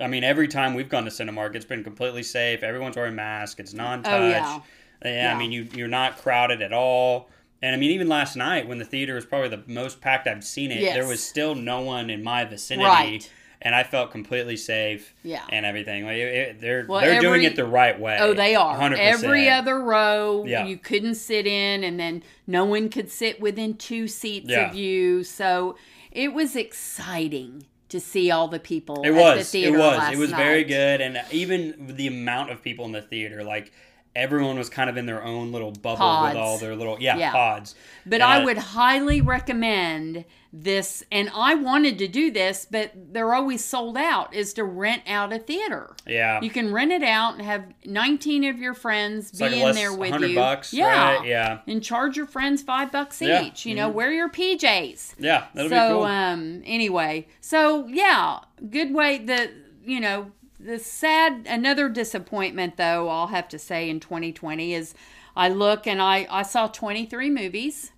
I 0.00 0.06
mean, 0.06 0.24
every 0.24 0.48
time 0.48 0.74
we've 0.74 0.88
gone 0.88 1.04
to 1.04 1.10
Cinemark, 1.10 1.54
it's 1.54 1.64
been 1.64 1.84
completely 1.84 2.22
safe. 2.22 2.62
Everyone's 2.62 2.96
wearing 2.96 3.14
masks. 3.14 3.60
It's 3.60 3.74
oh, 3.74 3.76
non-touch. 3.76 4.12
Oh, 4.12 4.28
yeah. 4.28 4.60
Yeah, 5.04 5.10
Yeah. 5.12 5.34
I 5.34 5.38
mean, 5.38 5.52
you 5.52 5.68
you're 5.74 5.88
not 5.88 6.16
crowded 6.18 6.62
at 6.62 6.72
all. 6.72 7.28
And 7.62 7.74
I 7.74 7.78
mean, 7.78 7.90
even 7.90 8.08
last 8.08 8.36
night 8.36 8.68
when 8.68 8.78
the 8.78 8.84
theater 8.84 9.14
was 9.14 9.26
probably 9.26 9.48
the 9.48 9.62
most 9.66 10.00
packed 10.00 10.26
I've 10.26 10.44
seen 10.44 10.70
it, 10.70 10.80
Yes. 10.80 10.94
there 10.94 11.06
was 11.06 11.24
still 11.24 11.54
no 11.54 11.80
one 11.82 12.10
in 12.10 12.22
my 12.22 12.44
vicinity. 12.44 12.86
Right. 12.88 13.30
And 13.66 13.74
I 13.74 13.82
felt 13.82 14.10
completely 14.10 14.58
safe. 14.58 15.14
Yeah. 15.22 15.42
And 15.48 15.64
everything. 15.64 16.04
Like 16.04 16.18
it, 16.18 16.34
it- 16.34 16.60
they're 16.60 16.84
Well, 16.86 17.00
they're 17.00 17.20
doing 17.20 17.44
it 17.44 17.56
the 17.56 17.64
right 17.64 17.98
way. 17.98 18.18
Oh, 18.20 18.34
they 18.34 18.54
are. 18.54 18.76
100%. 18.78 18.98
Every 18.98 19.48
other 19.48 19.80
row 19.80 20.44
Yeah. 20.46 20.66
you 20.66 20.76
couldn't 20.76 21.14
sit 21.14 21.46
in, 21.46 21.82
and 21.82 21.98
then 21.98 22.22
no 22.46 22.64
one 22.66 22.90
could 22.90 23.10
sit 23.10 23.40
within 23.40 23.76
two 23.78 24.06
seats 24.06 24.50
Yeah. 24.50 24.68
of 24.68 24.74
you. 24.74 25.24
So 25.24 25.76
it 26.12 26.34
was 26.34 26.54
exciting 26.56 27.64
to 27.88 28.00
see 28.00 28.30
all 28.30 28.48
the 28.48 28.58
people. 28.60 29.02
It 29.02 29.08
at 29.08 29.14
was. 29.14 29.38
The 29.38 29.44
theater 29.60 29.76
it 29.76 29.78
was. 29.78 30.12
It 30.12 30.18
was 30.18 30.30
very 30.30 30.60
night. 30.62 30.68
good, 30.68 31.00
and 31.00 31.22
even 31.32 31.94
the 31.96 32.06
amount 32.06 32.50
of 32.50 32.62
people 32.62 32.84
in 32.84 32.92
the 32.92 33.02
theater, 33.02 33.42
like 33.44 33.72
everyone 34.16 34.56
was 34.58 34.68
kind 34.70 34.88
of 34.88 34.96
in 34.96 35.06
their 35.06 35.22
own 35.24 35.50
little 35.52 35.72
bubble 35.72 35.96
Pods. 35.98 36.34
with 36.34 36.42
all 36.42 36.58
their 36.58 36.76
little 36.76 36.96
yeah, 37.00 37.16
Yeah. 37.16 37.32
pods. 37.32 37.74
But 38.06 38.14
And 38.16 38.22
I 38.24 38.44
would 38.44 38.58
highly 38.58 39.20
recommend 39.20 40.24
this, 40.52 41.02
and 41.10 41.28
I 41.34 41.56
wanted 41.56 41.98
to 41.98 42.06
do 42.06 42.30
this, 42.30 42.64
but 42.70 42.92
they're 42.94 43.34
always 43.34 43.64
sold 43.64 43.96
out. 43.96 44.32
Is 44.32 44.52
to 44.54 44.62
rent 44.62 45.02
out 45.08 45.32
a 45.32 45.38
theater. 45.40 45.96
yeah. 46.06 46.40
You 46.40 46.48
can 46.50 46.72
rent 46.72 46.92
it 46.92 47.02
out 47.02 47.34
and 47.34 47.42
have 47.42 47.64
19 47.84 48.44
of 48.44 48.58
your 48.60 48.74
friends 48.74 49.30
it's 49.30 49.38
be 49.40 49.46
like 49.46 49.56
in 49.56 49.62
less 49.64 49.74
there 49.74 49.90
with 49.90 50.10
100 50.10 50.28
you. 50.28 50.36
bucks, 50.36 50.72
yeah, 50.72 51.16
right? 51.16 51.26
Yeah, 51.26 51.58
and 51.66 51.82
charge 51.82 52.16
your 52.16 52.26
friends 52.26 52.62
five 52.62 52.92
bucks 52.92 53.20
Yeah. 53.20 53.38
Mm-hmm. 53.38 53.46
each. 53.48 53.66
You 53.66 53.74
know, 53.74 53.88
wear 53.88 54.12
your 54.12 54.28
PJs. 54.28 55.14
yeah, 55.18 55.46
that'll 55.54 55.70
so 55.70 55.88
be 55.88 55.92
cool. 55.94 56.02
um, 56.04 56.62
anyway, 56.64 57.26
so 57.40 57.86
yeah, 57.88 58.38
good 58.70 58.94
way. 58.94 59.18
The 59.18 59.50
you 59.84 59.98
know 59.98 60.30
the 60.64 60.78
sad 60.78 61.46
another 61.48 61.88
disappointment 61.88 62.76
though 62.76 63.08
I'll 63.08 63.28
have 63.28 63.48
to 63.50 63.58
say 63.58 63.88
in 63.90 64.00
2020 64.00 64.72
is 64.74 64.94
I 65.36 65.48
look 65.48 65.86
and 65.86 66.00
I 66.00 66.26
I 66.30 66.42
saw 66.42 66.66
23 66.68 67.30
movies. 67.30 67.90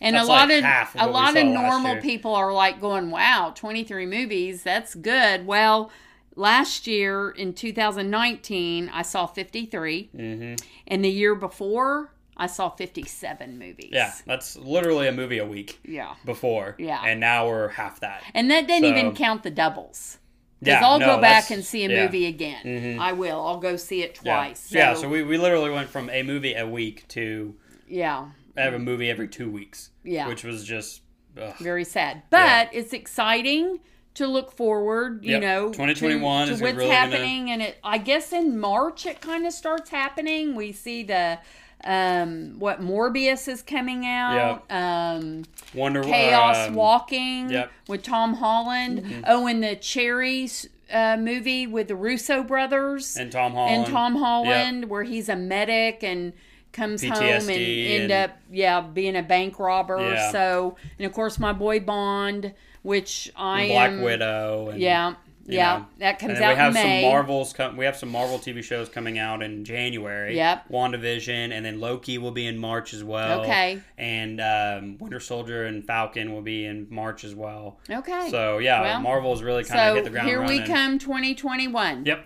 And 0.00 0.14
That's 0.14 0.28
a 0.28 0.30
lot 0.30 0.48
like 0.50 0.58
of 0.62 1.00
of 1.00 1.08
a 1.08 1.10
lot 1.10 1.36
of 1.36 1.46
normal 1.46 1.96
people 2.02 2.34
are 2.34 2.52
like 2.52 2.80
going, 2.82 3.10
"Wow, 3.10 3.52
23 3.54 4.04
movies, 4.04 4.62
that's 4.62 4.94
good." 4.94 5.46
Well, 5.46 5.90
last 6.34 6.86
year 6.86 7.30
in 7.30 7.54
2019, 7.54 8.90
I 8.92 9.00
saw 9.02 9.26
53, 9.26 10.10
hmm 10.14 10.54
and 10.86 11.02
the 11.04 11.08
year 11.08 11.34
before, 11.34 12.12
I 12.36 12.46
saw 12.46 12.68
57 12.68 13.58
movies. 13.58 13.88
Yeah, 13.92 14.12
that's 14.26 14.56
literally 14.56 15.08
a 15.08 15.12
movie 15.12 15.38
a 15.38 15.46
week 15.46 15.80
Yeah. 15.82 16.14
before. 16.26 16.76
Yeah. 16.78 17.02
and 17.04 17.18
now 17.18 17.48
we're 17.48 17.68
half 17.68 18.00
that. 18.00 18.22
And 18.34 18.50
that 18.50 18.66
didn't 18.66 18.82
So- 18.90 18.98
even 18.98 19.14
count 19.14 19.42
the 19.44 19.50
doubles. 19.50 20.18
Because 20.60 20.80
Yeah, 20.80 20.86
I'll 20.88 20.98
no, 20.98 21.16
go 21.16 21.20
back 21.20 21.50
and 21.50 21.62
see 21.64 21.84
a 21.84 21.88
yeah. 21.90 22.04
movie 22.04 22.26
again. 22.26 22.64
Mhm. 22.64 22.98
I 22.98 23.12
will. 23.12 23.40
I'll 23.46 23.58
go 23.60 23.76
see 23.76 24.02
it 24.02 24.14
twice. 24.14 24.72
yeah, 24.72 24.94
So, 24.94 25.02
so 25.02 25.08
we, 25.08 25.22
we 25.22 25.36
literally 25.36 25.70
went 25.70 25.88
from 25.90 26.08
a 26.10 26.22
movie 26.22 26.54
a 26.54 26.66
week 26.66 27.06
to 27.08 27.54
yeah, 27.88 28.26
I 28.56 28.62
have 28.62 28.74
a 28.74 28.78
movie 28.78 29.10
every 29.10 29.28
two 29.28 29.50
weeks. 29.50 29.90
Yeah. 30.02 30.28
which 30.28 30.44
was 30.44 30.64
just. 30.64 31.02
Ugh. 31.40 31.54
very 31.58 31.84
sad. 31.84 32.22
But 32.30 32.70
it's 32.72 32.94
exciting 32.94 33.80
to 34.14 34.26
look 34.26 34.50
forward. 34.50 35.22
You 35.22 35.32
Yep. 35.32 35.42
know, 35.42 35.66
2021 35.72 36.48
is 36.48 36.62
what's 36.62 36.72
really 36.74 36.86
gonna- 36.88 36.94
happening, 36.98 37.50
and 37.50 37.60
it. 37.60 37.78
I 37.84 37.98
guess 37.98 38.32
in 38.32 38.58
March 38.58 39.04
it 39.04 39.20
kind 39.20 39.46
of 39.46 39.52
starts 39.52 39.90
happening. 39.90 40.54
We 40.54 40.72
see 40.72 41.02
the. 41.02 41.38
Um, 41.86 42.58
what 42.58 42.80
Morbius 42.80 43.46
is 43.46 43.62
coming 43.62 44.04
out? 44.06 44.64
Um, 44.70 45.44
Wonder 45.72 46.02
Chaos 46.02 46.68
um, 46.68 46.74
Walking 46.74 47.48
yep. 47.48 47.70
with 47.86 48.02
Tom 48.02 48.34
Holland. 48.34 49.24
Oh, 49.26 49.46
and 49.46 49.62
the 49.62 49.76
Cherries 49.76 50.68
uh, 50.92 51.16
movie 51.16 51.66
with 51.66 51.88
the 51.88 51.96
Russo 51.96 52.42
brothers 52.42 53.16
and 53.16 53.30
Tom 53.30 53.52
Holland 53.52 53.84
and 53.84 53.92
Tom 53.92 54.16
Holland, 54.16 54.90
where 54.90 55.04
he's 55.04 55.28
a 55.28 55.36
medic 55.36 56.02
and 56.02 56.32
comes 56.72 57.02
home 57.02 57.12
and 57.14 57.42
PTSD 57.44 57.90
end 57.90 58.02
and- 58.10 58.12
up 58.12 58.36
yeah 58.50 58.80
being 58.80 59.16
a 59.16 59.22
bank 59.22 59.58
robber. 59.58 59.98
Yeah. 59.98 60.32
So 60.32 60.76
and 60.98 61.06
of 61.06 61.12
course 61.12 61.38
my 61.38 61.52
boy 61.52 61.80
Bond, 61.80 62.52
which 62.82 63.30
I 63.36 63.68
Black 63.68 63.90
am, 63.92 64.02
Widow. 64.02 64.68
And, 64.70 64.80
Yeah, 64.80 65.14
yeah, 65.54 65.78
know. 65.78 65.86
that 65.98 66.18
comes 66.18 66.38
out 66.40 66.50
we 66.54 66.56
have 66.56 66.74
some 66.74 67.02
Marvels. 67.02 67.52
Com- 67.52 67.76
we 67.76 67.84
have 67.84 67.96
some 67.96 68.08
Marvel 68.10 68.38
TV 68.38 68.62
shows 68.62 68.88
coming 68.88 69.18
out 69.18 69.42
in 69.42 69.64
January. 69.64 70.36
Yep. 70.36 70.68
WandaVision, 70.70 71.52
and 71.52 71.64
then 71.64 71.80
Loki 71.80 72.18
will 72.18 72.30
be 72.32 72.46
in 72.46 72.58
March 72.58 72.92
as 72.94 73.04
well. 73.04 73.40
Okay. 73.42 73.80
And 73.98 74.40
um, 74.40 74.98
Winter 74.98 75.20
Soldier 75.20 75.64
and 75.66 75.84
Falcon 75.86 76.32
will 76.32 76.42
be 76.42 76.64
in 76.64 76.86
March 76.90 77.24
as 77.24 77.34
well. 77.34 77.78
Okay. 77.90 78.28
So 78.30 78.58
yeah, 78.58 78.80
Well, 78.82 79.00
Marvel's 79.00 79.42
really 79.42 79.64
kind 79.64 79.80
of 79.80 79.86
so 79.90 79.94
hit 79.96 80.04
the 80.04 80.10
ground 80.10 80.28
here 80.28 80.40
running. 80.40 80.62
we 80.62 80.66
come, 80.66 80.98
2021. 80.98 82.06
Yep. 82.06 82.24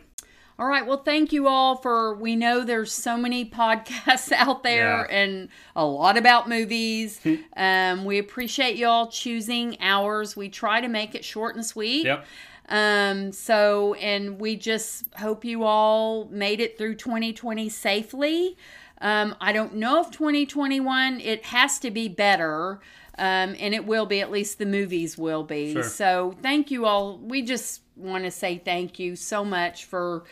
All 0.58 0.66
right. 0.66 0.86
Well, 0.86 1.02
thank 1.02 1.32
you 1.32 1.48
all 1.48 1.76
for. 1.76 2.14
We 2.16 2.36
know 2.36 2.64
there's 2.64 2.92
so 2.92 3.16
many 3.16 3.48
podcasts 3.48 4.30
out 4.36 4.62
there 4.62 5.06
Yeah. 5.08 5.16
and 5.16 5.48
a 5.74 5.86
lot 5.86 6.18
about 6.18 6.50
movies. 6.50 7.18
um, 7.56 8.04
we 8.04 8.18
appreciate 8.18 8.76
you 8.76 8.86
all 8.86 9.06
choosing 9.06 9.78
ours. 9.80 10.36
We 10.36 10.50
try 10.50 10.82
to 10.82 10.88
make 10.88 11.14
it 11.14 11.24
short 11.24 11.54
and 11.56 11.64
sweet. 11.64 12.04
Yep. 12.04 12.26
Um, 12.70 13.32
so, 13.32 13.94
and 13.94 14.40
we 14.40 14.56
just 14.56 15.12
hope 15.14 15.44
you 15.44 15.64
all 15.64 16.26
made 16.26 16.60
it 16.60 16.78
through 16.78 16.94
2020 16.94 17.68
safely. 17.68 18.56
Um, 19.00 19.34
I 19.40 19.52
don't 19.52 19.74
know 19.74 20.00
if 20.00 20.10
2021, 20.12 21.20
it 21.20 21.46
has 21.46 21.80
to 21.80 21.90
be 21.90 22.08
better. 22.08 22.80
Um, 23.18 23.54
and 23.58 23.74
it 23.74 23.84
will 23.86 24.06
be, 24.06 24.20
at 24.20 24.30
least 24.30 24.58
the 24.58 24.66
movies 24.66 25.18
will 25.18 25.42
be. 25.42 25.74
Sure. 25.74 25.82
So, 25.82 26.36
thank 26.42 26.70
you 26.70 26.86
all. 26.86 27.18
We 27.18 27.42
just 27.42 27.82
want 27.96 28.24
to 28.24 28.30
say 28.30 28.58
thank 28.64 28.98
you 28.98 29.16
so 29.16 29.44
much 29.44 29.84
for, 29.84 30.24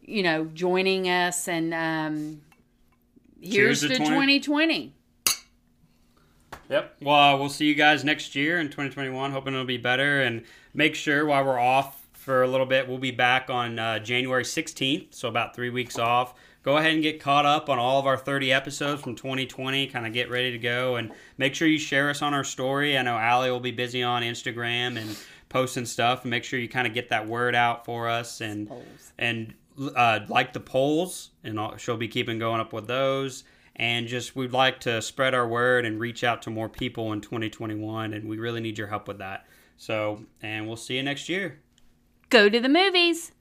you 0.00 0.22
know, 0.22 0.46
joining 0.46 1.08
us. 1.08 1.46
And 1.46 1.72
um, 1.74 2.40
here's 3.40 3.80
Cheers 3.80 3.80
to 3.82 3.88
to 3.88 3.96
20. 3.96 4.40
2020. 4.40 4.94
Yep. 6.68 6.96
Well, 7.02 7.34
uh, 7.34 7.38
we'll 7.38 7.50
see 7.50 7.66
you 7.66 7.74
guys 7.74 8.02
next 8.02 8.34
year 8.34 8.58
in 8.58 8.68
2021. 8.68 9.30
Hoping 9.30 9.52
it'll 9.52 9.66
be 9.66 9.76
better. 9.76 10.22
And 10.22 10.42
make 10.74 10.94
sure 10.94 11.24
while 11.26 11.44
we're 11.44 11.58
off 11.58 12.06
for 12.12 12.42
a 12.42 12.48
little 12.48 12.66
bit, 12.66 12.88
we'll 12.88 12.98
be 12.98 13.10
back 13.10 13.50
on 13.50 13.78
uh, 13.78 13.98
January 13.98 14.44
16th. 14.44 15.14
So 15.14 15.28
about 15.28 15.54
three 15.54 15.70
weeks 15.70 15.98
off 15.98 16.34
go 16.62 16.76
ahead 16.76 16.92
and 16.92 17.02
get 17.02 17.18
caught 17.20 17.44
up 17.44 17.68
on 17.68 17.78
all 17.78 17.98
of 17.98 18.06
our 18.06 18.16
30 18.16 18.52
episodes 18.52 19.02
from 19.02 19.16
2020. 19.16 19.86
Kind 19.88 20.06
of 20.06 20.12
get 20.12 20.30
ready 20.30 20.52
to 20.52 20.58
go 20.58 20.96
and 20.96 21.10
make 21.36 21.54
sure 21.54 21.66
you 21.66 21.78
share 21.78 22.08
us 22.08 22.22
on 22.22 22.34
our 22.34 22.44
story. 22.44 22.96
I 22.96 23.02
know 23.02 23.16
Allie 23.18 23.50
will 23.50 23.60
be 23.60 23.72
busy 23.72 24.02
on 24.02 24.22
Instagram 24.22 24.96
and 24.96 25.16
posting 25.48 25.84
stuff. 25.86 26.22
And 26.22 26.30
make 26.30 26.44
sure 26.44 26.60
you 26.60 26.68
kind 26.68 26.86
of 26.86 26.94
get 26.94 27.08
that 27.08 27.26
word 27.26 27.54
out 27.54 27.84
for 27.84 28.08
us 28.08 28.40
and 28.40 28.68
Polls. 28.68 29.12
and 29.18 29.54
uh, 29.96 30.20
like 30.28 30.52
the 30.52 30.60
polls, 30.60 31.30
and 31.42 31.58
I'll- 31.58 31.76
she'll 31.78 31.96
be 31.96 32.06
keeping 32.08 32.38
going 32.38 32.60
up 32.60 32.72
with 32.72 32.86
those. 32.86 33.42
And 33.74 34.06
just 34.06 34.36
we'd 34.36 34.52
like 34.52 34.80
to 34.80 35.00
spread 35.02 35.34
our 35.34 35.48
word 35.48 35.84
and 35.86 35.98
reach 35.98 36.22
out 36.22 36.42
to 36.42 36.50
more 36.50 36.68
people 36.68 37.12
in 37.14 37.22
2021, 37.22 38.12
and 38.12 38.28
we 38.28 38.38
really 38.38 38.60
need 38.60 38.76
your 38.78 38.86
help 38.88 39.08
with 39.08 39.18
that. 39.18 39.46
So, 39.82 40.26
and 40.40 40.68
we'll 40.68 40.76
see 40.76 40.94
you 40.94 41.02
next 41.02 41.28
year. 41.28 41.58
Go 42.30 42.48
to 42.48 42.60
the 42.60 42.68
movies. 42.68 43.32